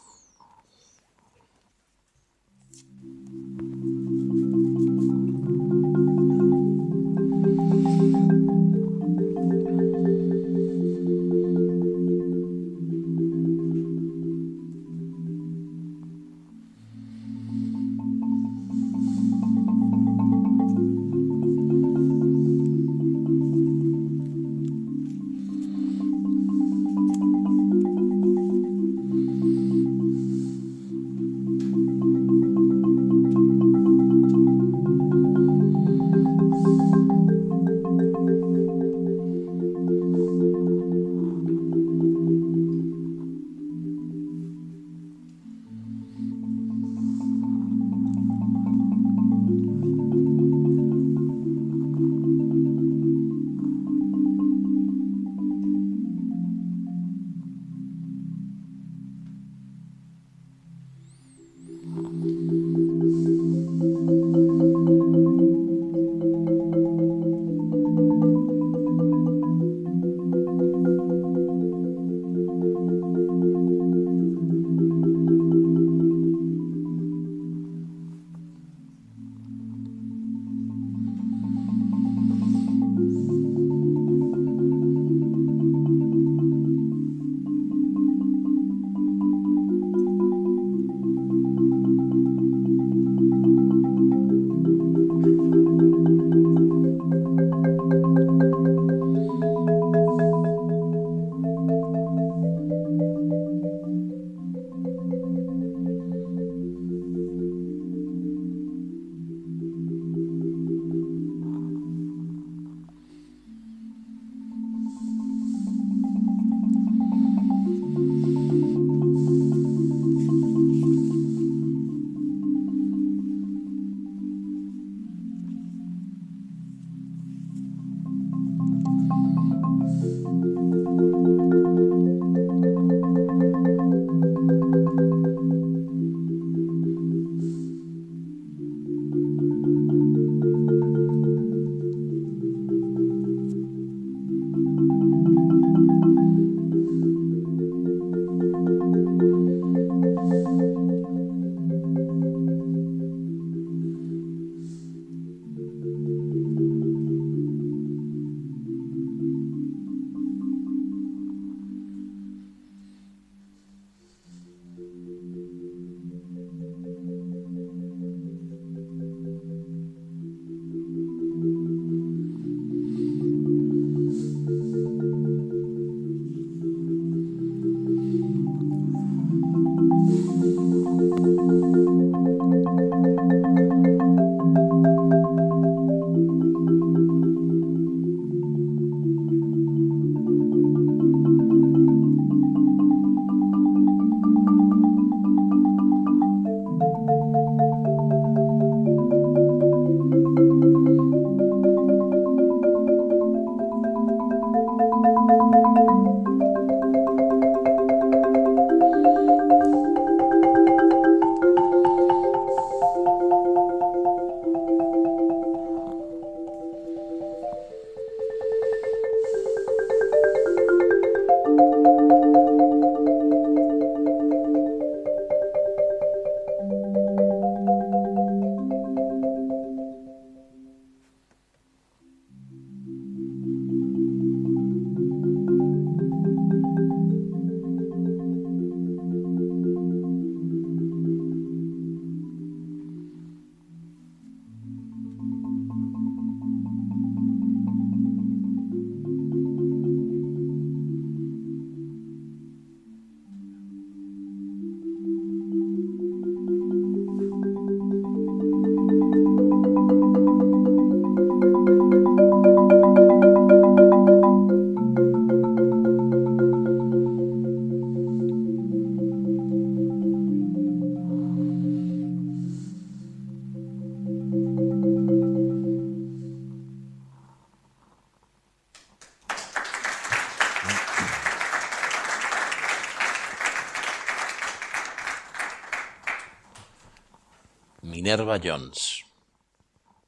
[288.03, 289.05] Minerva Jones.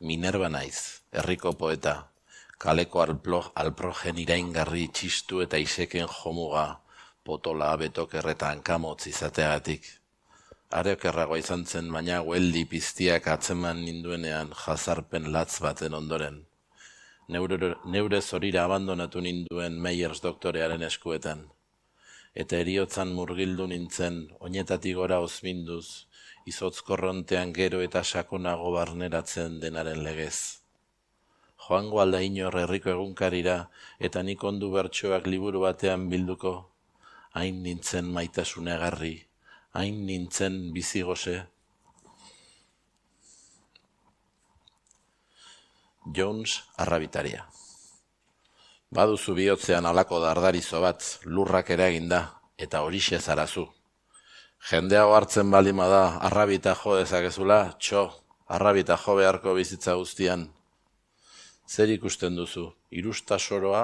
[0.00, 0.78] Minerva naiz,
[1.12, 1.92] herriko poeta.
[2.58, 6.64] Kaleko alplo, alprogen iraingarri txistu eta iseken jomuga,
[7.22, 9.86] potola abetok erreta hankamotz izateagatik.
[10.80, 16.40] Areok erragoa izan zen, baina hueldi piztiak atzeman ninduenean jazarpen latz baten ondoren.
[17.28, 21.46] Neure, neure zorira abandonatu ninduen Meyers doktorearen eskuetan.
[22.34, 26.08] Eta eriotzan murgildu nintzen, oinetatik gora ozminduz,
[26.44, 30.60] izotz korrontean gero eta sakonago barneratzen denaren legez.
[31.64, 33.56] Joango alda inor herriko egunkarira
[34.08, 36.52] eta nik ondu bertsoak liburu batean bilduko,
[37.32, 39.14] hain nintzen maitasune garri,
[39.72, 41.38] hain nintzen bizigose.
[46.16, 47.46] Jones arrabitaria.
[48.94, 52.20] Baduzu bihotzean alako dardarizo bat, lurrak ere eginda,
[52.58, 53.64] eta horixe zarazu.
[54.64, 58.06] Jendeago hartzen balima da, arrabita jo dezakezula, txo,
[58.48, 60.46] arrabita jo beharko bizitza guztian.
[61.68, 63.82] Zer ikusten duzu, irusta soroa,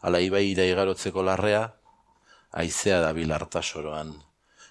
[0.00, 1.74] ala ibai igarotzeko larrea,
[2.50, 4.14] aizea da bilarta soroan.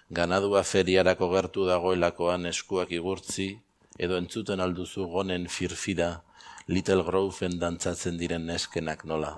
[0.10, 3.60] Ganadua feriarako gertu dagoelakoan eskuak igurtzi,
[4.00, 6.24] edo entzuten alduzu gonen firfira,
[6.68, 9.38] Little Groven dantzatzen diren neskenak nola.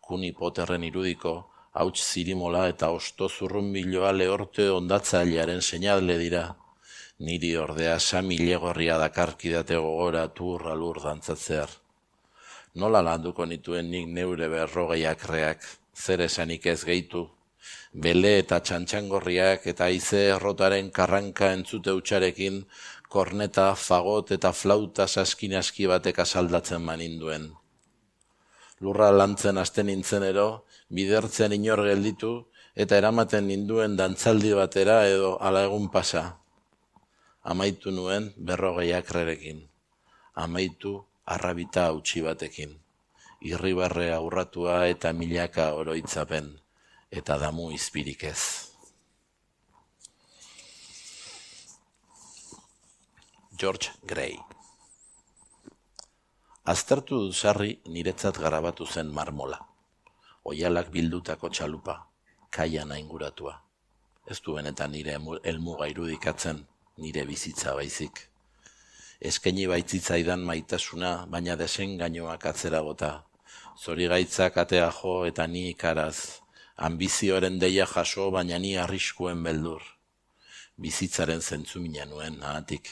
[0.00, 6.44] Kuni poterren irudiko, hauts zirimola eta osto zurrunbiloa lehorte ondatzailearen seinadle dira.
[7.20, 11.68] Niri ordea samilegorria dakarkidate gogora turra lur dantzatzear.
[12.74, 17.26] Nola landuko nituen nik neure berrogeiak reak, zer esanik ez gehitu.
[17.92, 22.62] Bele eta txantxangorriak eta aize errotaren karranka entzute utxarekin,
[23.10, 27.50] korneta, fagot eta flauta saskin aski batek asaldatzen maninduen.
[28.80, 30.46] Lurra lantzen asten nintzen ero,
[30.90, 32.32] bidertzen inor gelditu
[32.74, 36.24] eta eramaten ninduen dantzaldi batera edo ala egun pasa.
[37.42, 39.62] Amaitu nuen berrogeiak rerekin.
[40.34, 42.74] Amaitu arrabita hautsi batekin.
[43.40, 46.52] Irribarre aurratua eta milaka oroitzapen
[47.10, 48.42] eta damu izpirik ez.
[53.60, 54.38] George Gray
[56.64, 59.69] Aztertu du sarri niretzat garabatu zen marmola
[60.44, 61.96] oialak bildutako txalupa,
[62.50, 63.60] kaian inguratua.
[64.30, 66.64] Ez du benetan nire elmuga irudikatzen,
[66.98, 68.28] nire bizitza baizik.
[69.20, 73.10] Eskaini baitzitzaidan maitasuna, baina desen gainoak atzera gota.
[73.76, 76.40] Zori gaitzak atea jo eta ni ikaraz,
[76.76, 79.82] ambizioaren deia jaso, baina ni arriskuen beldur.
[80.78, 82.88] Bizitzaren zentzu nuen, ahatik.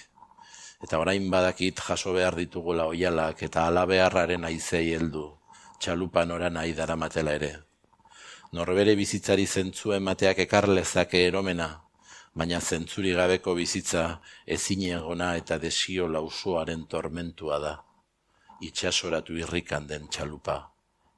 [0.82, 5.38] Eta orain badakit jaso behar ditugula oialak eta alabeharraren aizei heldu,
[5.79, 7.53] txalupan ora nahi daramatela ere.
[8.53, 11.68] Norbere bizitzari zentzu emateak ekar lezake eromena,
[12.35, 14.05] baina zentzuri gabeko bizitza
[14.57, 17.74] ezin egona eta desio lausoaren tormentua da.
[18.68, 20.57] Itxasoratu irrikan den txalupa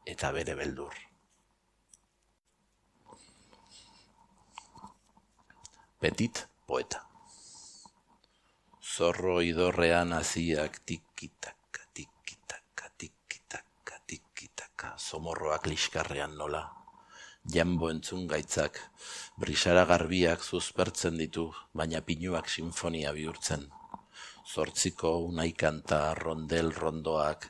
[0.06, 0.98] eta bere beldur.
[6.00, 7.04] Petit poeta.
[8.80, 11.59] Zorro idorrean aziak tikitak
[15.10, 16.62] somorroak liskarrean nola.
[17.54, 18.76] Jambo entzun gaitzak,
[19.42, 23.64] brisara garbiak zuzpertzen ditu, baina pinuak sinfonia bihurtzen.
[24.52, 27.48] Zortziko unaikanta rondel rondoak,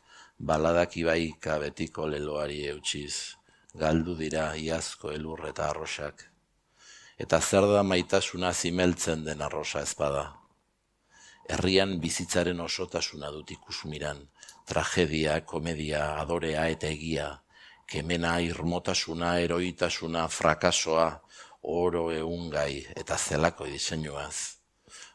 [0.51, 3.37] baladak ibaika betiko leloari eutxiz,
[3.83, 6.25] galdu dira iazko elur eta arrosak.
[7.21, 10.25] Eta zer da maitasuna zimeltzen den arrosa ezpada.
[11.51, 14.25] Herrian bizitzaren osotasuna dut ikusmiran,
[14.71, 17.31] tragedia, komedia, adorea eta egia,
[17.91, 21.09] kemena, irmotasuna, eroitasuna, frakasoa,
[21.63, 24.37] oro eungai eta zelako diseinuaz.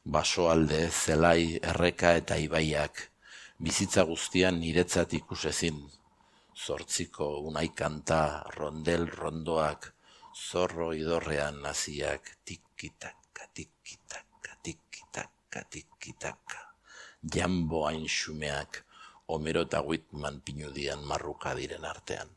[0.04, 3.02] Baso alde, zelai, erreka eta ibaiak,
[3.58, 5.80] bizitza guztian niretzat ikusezin.
[6.56, 8.22] Zortziko unaikanta,
[8.58, 9.92] rondel rondoak,
[10.36, 16.64] zorro idorrean naziak, tikitaka, tikitaka, tikitaka, tikitaka.
[17.36, 18.84] Jambo hain xumeak,
[19.28, 22.30] Homero eta Whitman pinudian marruka diren artean.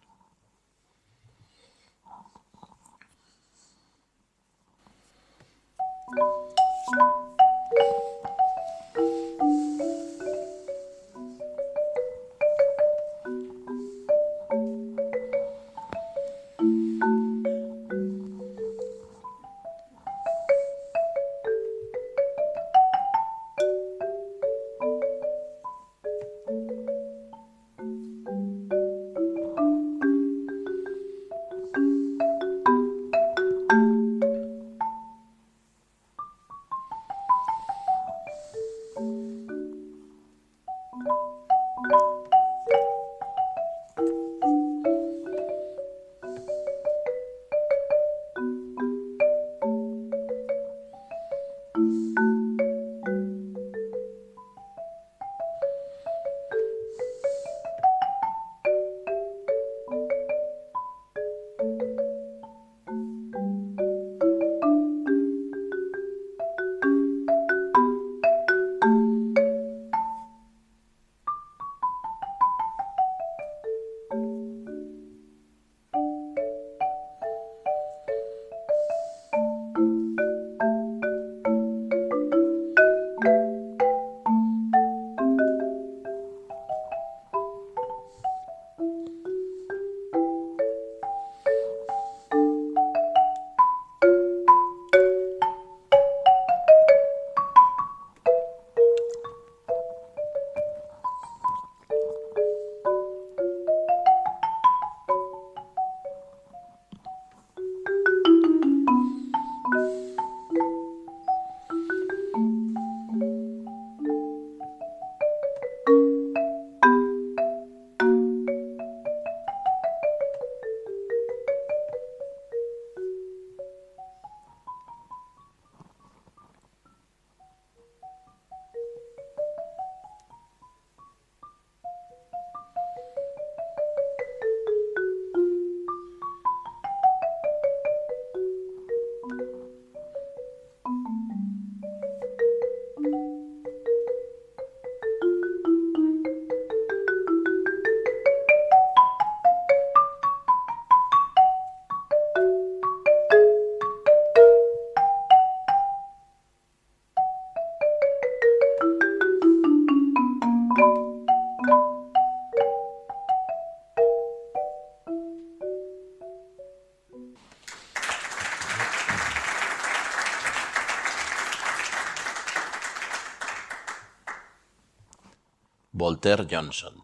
[176.18, 176.94] Voltaire Johnson.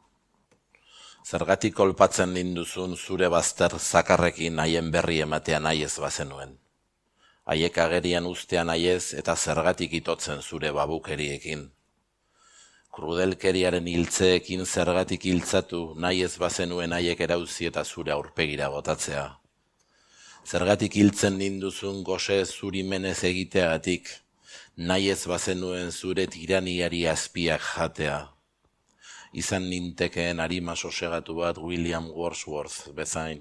[1.23, 6.57] Zergatik kolpatzen ninduzun zure bazter zakarrekin haien berri ematea nahi ez bazenuen.
[7.47, 11.63] Haiek agerian ustean haiez eta zergatik itotzen zure babukeriekin.
[12.91, 19.25] Krudelkeriaren hiltzeekin zergatik hiltzatu nahi ez bazenuen haiek erauzi eta zure aurpegira botatzea.
[20.45, 24.11] Zergatik hiltzen ninduzun gose zuri menez egiteagatik,
[24.77, 28.34] nahi ez bazenuen zure tiraniari azpiak jatea.
[29.35, 33.41] Izan nintekeen harima sosegatu bat William Wordsworth bezain,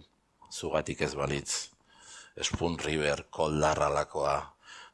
[0.49, 1.69] zugatik ez balitz.
[2.41, 4.37] Spoon River koldarralakoa,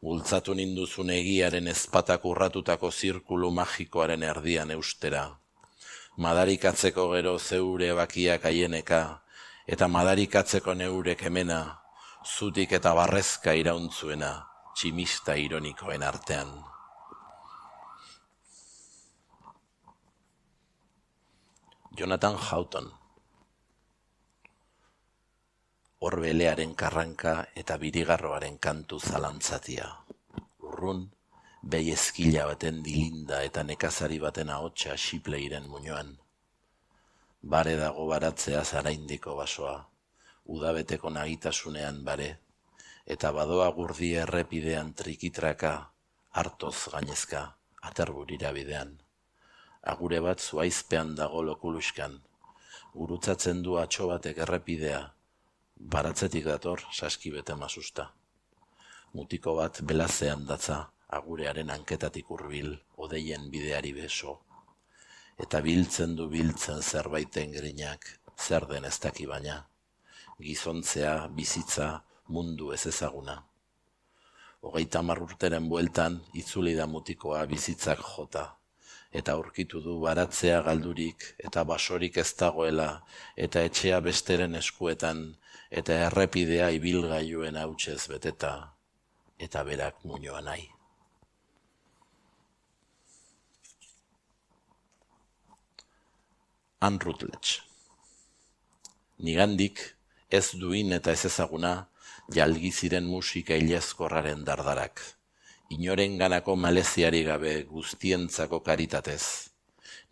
[0.04, 5.22] bultzatu ninduzun egiaren ezpatak urratutako zirkulu magikoaren erdian eustera.
[6.18, 9.00] Madarikatzeko gero zeure bakiak aieneka,
[9.68, 11.62] eta madarikatzeko neurek emena,
[12.28, 14.34] zutik eta barrezka irauntzuena,
[14.76, 16.52] tximista ironikoen artean.
[21.98, 22.92] Jonathan Houghton
[26.00, 29.88] Orbelearen karranka eta birigarroaren kantu zalantzatia.
[30.70, 31.02] Urrun,
[31.64, 36.14] behi ezkila baten dilinda eta nekazari baten ahotsa xipleiren muñoan.
[37.42, 39.76] Bare dago baratzea zaraindiko basoa,
[40.46, 42.32] udabeteko nagitasunean bare,
[43.06, 45.76] eta badoa gurdi errepidean trikitraka,
[46.32, 47.46] hartoz gainezka,
[47.82, 49.00] aterburira bidean.
[49.82, 52.18] Agure bat zuaizpean dago lokuluskan,
[52.94, 55.00] gurutzatzen du atxo batek errepidea,
[55.80, 58.10] baratzetik dator saskibete masusta.
[59.14, 64.36] Mutiko bat belazean datza, agurearen anketatik hurbil, odeien bideari beso.
[65.40, 68.06] Eta biltzen du biltzen zerbaiten grinak,
[68.38, 69.64] zer den ez daki baina.
[70.44, 73.40] Gizontzea, bizitza, mundu ez ezaguna.
[74.60, 78.59] Hogeita marrurteren bueltan, itzuli da mutikoa bizitzak jota,
[79.12, 82.90] eta aurkitu du baratzea galdurik, eta basorik ez dagoela,
[83.36, 85.24] eta etxea besteren eskuetan,
[85.70, 88.54] eta errepidea ibilgailuen hautsez beteta,
[89.40, 90.70] eta berak muñoa nahi.
[96.80, 97.60] Anrutletx.
[99.20, 99.82] Nigandik,
[100.32, 101.90] ez duin eta ez ezaguna,
[102.32, 105.02] jalgi ziren musika ilezkorraren dardarak.
[105.70, 109.24] Inoren ganako maleziari gabe guztientzako karitatez.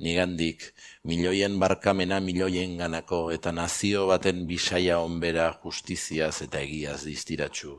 [0.06, 0.62] Nigandik,
[1.04, 7.74] milioien barkamena milioien ganako eta nazio baten bisaia onbera justiziaz eta egiaz diztiratxu.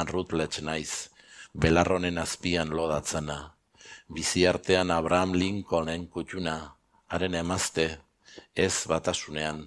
[0.00, 1.10] Anrutletx naiz,
[1.52, 3.38] belarronen azpian lodatzana.
[4.08, 6.56] Bizi artean Abraham Lincolnen kutxuna,
[7.08, 7.86] haren emazte,
[8.56, 9.66] ez batasunean,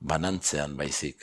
[0.00, 1.22] banantzean baizik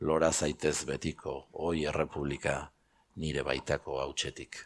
[0.00, 2.70] lora zaitez betiko, oi errepublika,
[3.16, 4.64] nire baitako hautsetik.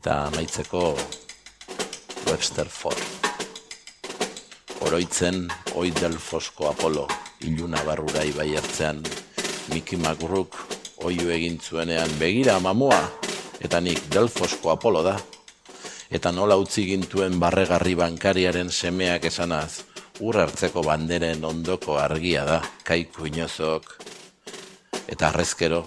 [0.00, 0.96] Eta amaitzeko
[2.24, 3.02] Webster Ford.
[4.80, 5.42] Oroitzen,
[5.76, 7.04] oi delfosko Apolo,
[7.44, 9.02] iluna barrura ibai hartzean,
[9.74, 10.56] Miki Magruk
[11.04, 13.02] oiu egin zuenean begira mamua,
[13.60, 15.18] eta nik delfosko Apolo da.
[16.08, 19.82] Eta nola utzi gintuen barregarri bankariaren semeak esanaz,
[20.24, 23.98] ur hartzeko banderen ondoko argia da, kaiku inozok.
[25.12, 25.84] Eta arrezkero,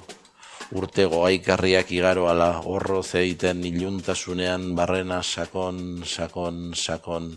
[0.74, 7.30] urte goaikarriak igaro ala horro zeiten iluntasunean barrena sakon, sakon, sakon,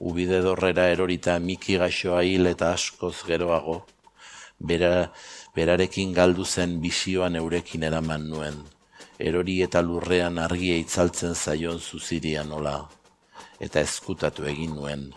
[0.00, 3.80] ubide dorrera erorita miki gaixoa hil eta askoz geroago,
[4.60, 5.10] Bera,
[5.56, 8.60] berarekin galdu zen bisioan eurekin eraman nuen,
[9.18, 12.76] erori eta lurrean argia itzaltzen zaion zuzirian nola,
[13.60, 15.08] eta ezkutatu egin nuen,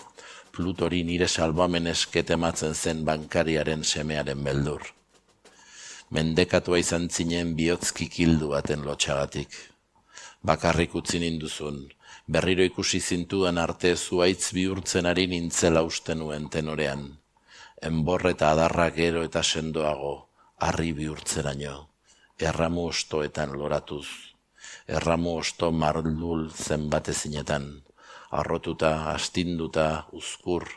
[0.58, 4.97] Plutori nire salbamen esketematzen zen bankariaren semearen beldur.
[6.16, 9.50] Mendekatua izan zinen bihotzki kildu baten lotxagatik.
[10.50, 11.82] Bakarrik utzi ninduzun,
[12.28, 17.04] berriro ikusi zintuan arte zuaitz bihurtzen ari nintzela uste nuen tenorean.
[17.90, 20.14] Enborre eta adarra gero eta sendoago,
[20.60, 21.76] harri bihurtzeraino,
[22.40, 24.08] erramu ostoetan loratuz,
[24.88, 27.68] erramu osto marlul zenbatezinetan
[28.32, 30.68] arrotuta, astinduta, uzkur,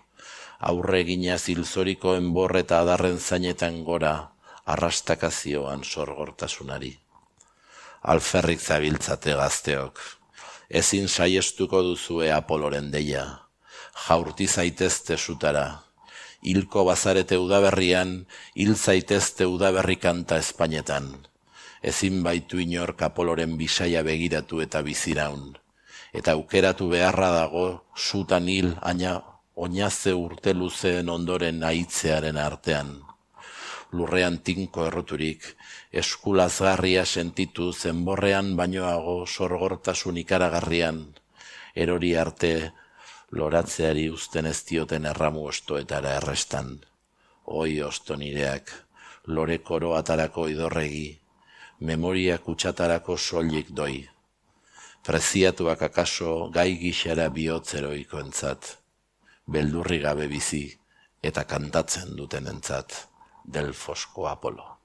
[0.60, 4.30] aurre gina zilzoriko enborre eta adarren zainetan gora,
[4.72, 6.94] arrastakazioan sorgortasunari.
[8.12, 10.00] Alferrik zabiltzate gazteok,
[10.70, 13.24] ezin saiestuko duzue apoloren deia,
[14.06, 15.82] jaurti zaitezte sutara,
[16.42, 18.14] hilko bazarete udaberrian,
[18.54, 21.10] hil zaitezte udaberri kanta espainetan,
[21.82, 25.52] ezin baitu inork apoloren bisaia begiratu eta biziraun,
[26.16, 27.66] eta aukeratu beharra dago
[27.96, 29.20] sutan hil aina
[29.60, 33.09] oinaze urte luzeen ondoren aitzearen artean.
[33.92, 35.46] Lurrean tinko erroturik,
[36.02, 41.00] eskulazgarria sentitu zenborrean bainoago sorgortasun ikaragarrian,
[41.74, 42.52] erori arte
[43.32, 46.78] loratzeari uzten ez dioten erramu ostoetara errestan.
[47.46, 48.70] Oi osto nireak,
[49.26, 51.18] lore koro atarako idorregi,
[51.80, 54.06] memoria kutsatarako soilik doi.
[55.06, 58.76] Preziatuak akaso gai gixera bihotzeroiko entzat,
[59.46, 60.66] beldurri gabe bizi
[61.22, 63.09] eta kantatzen duten entzat,
[63.50, 64.80] del fosko Apolo.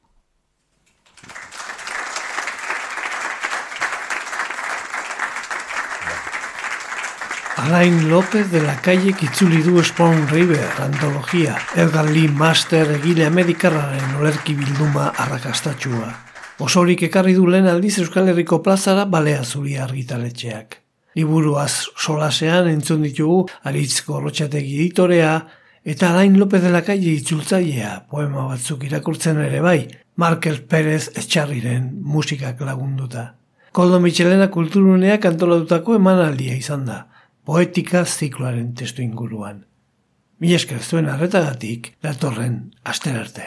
[7.57, 14.17] Alain López de la calle Kitzuli du Spawn River antologia, Edgar Lee Master egile amerikarraren
[14.19, 16.11] olerki bilduma arrakastatxua.
[16.59, 20.77] Osorik ekarri du lehen aldiz Euskal Herriko plazara balea zuri argitaletxeak.
[21.15, 25.39] Liburuaz solasean entzun ditugu Aritz Gorrotxategi editorea
[25.85, 29.85] eta Alain López de la Calle itzultzailea poema batzuk irakurtzen ere bai,
[30.17, 33.35] Markel Pérez etxarriren musikak lagunduta.
[33.71, 37.03] Koldo Michelena kulturuneak antolatutako emanaldia izan da,
[37.45, 39.61] poetika zikloaren testu inguruan.
[40.41, 43.45] Mi esker zuen arretagatik, datorren asterarte.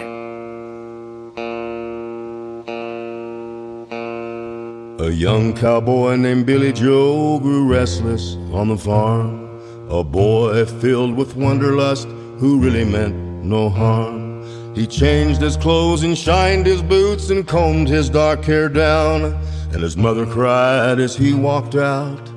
[4.98, 9.48] A young cowboy named Billy Joe grew restless on the farm.
[9.90, 12.08] A boy filled with wanderlust
[12.38, 13.14] who really meant
[13.44, 14.28] no harm.
[14.74, 19.34] He changed his clothes and shined his boots and combed his dark hair down.
[19.72, 22.32] And his mother cried as he walked out.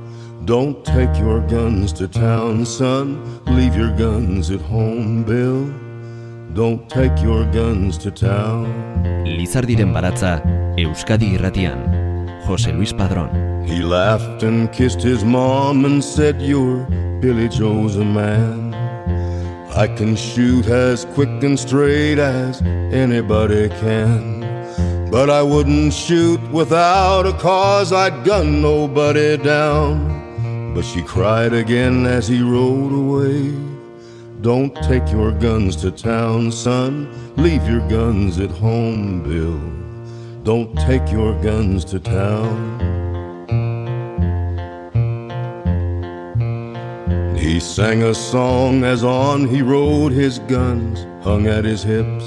[0.46, 3.06] Don't take your guns to town, son.
[3.46, 5.72] Leave your guns at home, Bill.
[6.54, 8.66] Don't take your guns to town.
[9.26, 10.42] Lizardiren baratza,
[10.78, 11.80] Euskadi irratian.
[12.46, 13.30] José Luis Padrón.
[13.68, 16.86] He laughed and kissed his mom and said, You're
[17.22, 18.71] Billy Joe's a man.
[19.74, 24.42] I can shoot as quick and straight as anybody can.
[25.10, 30.74] But I wouldn't shoot without a cause, I'd gun nobody down.
[30.74, 33.54] But she cried again as he rode away.
[34.42, 37.08] Don't take your guns to town, son.
[37.38, 39.60] Leave your guns at home, Bill.
[40.44, 43.01] Don't take your guns to town.
[47.52, 52.24] He sang a song as on he rode, his guns hung at his hips.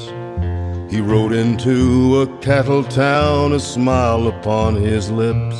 [0.93, 5.57] He rode into a cattle town, a smile upon his lips.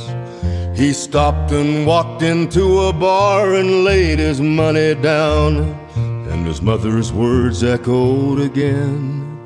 [0.79, 5.57] He stopped and walked into a bar and laid his money down,
[5.95, 9.39] and his mother's words echoed again.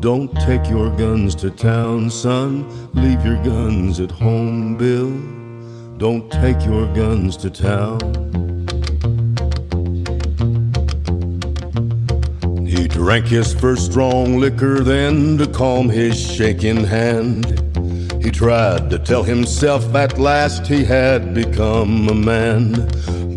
[0.00, 2.66] Don't take your guns to town, son.
[2.94, 5.16] Leave your guns at home, Bill.
[5.96, 8.49] Don't take your guns to town.
[13.00, 17.46] Drank his first strong liquor then to calm his shaking hand.
[18.22, 22.74] He tried to tell himself at last he had become a man.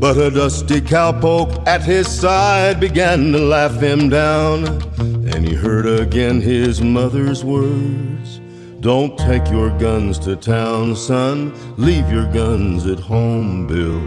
[0.01, 4.65] But a dusty cowpoke at his side began to laugh him down.
[4.99, 8.41] And he heard again his mother's words
[8.81, 11.53] Don't take your guns to town, son.
[11.77, 14.03] Leave your guns at home, Bill.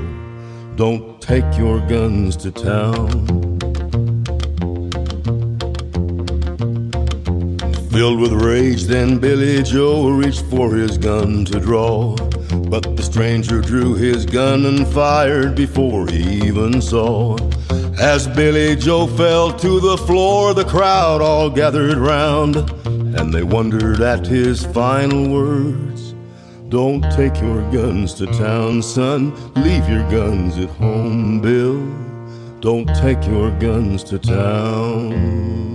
[0.77, 3.56] Don't take your guns to town.
[7.97, 12.15] Filled with rage, then Billy Joe reached for his gun to draw.
[12.69, 17.39] But the stranger drew his gun and fired before he even saw
[17.99, 24.03] As Billy Joe fell to the floor, the crowd all gathered round, and they wondered
[24.03, 26.15] at his final words.
[26.69, 29.33] Don't take your guns to town, son.
[29.55, 31.81] Leave your guns at home, Bill.
[32.61, 35.66] Don't take your guns to town.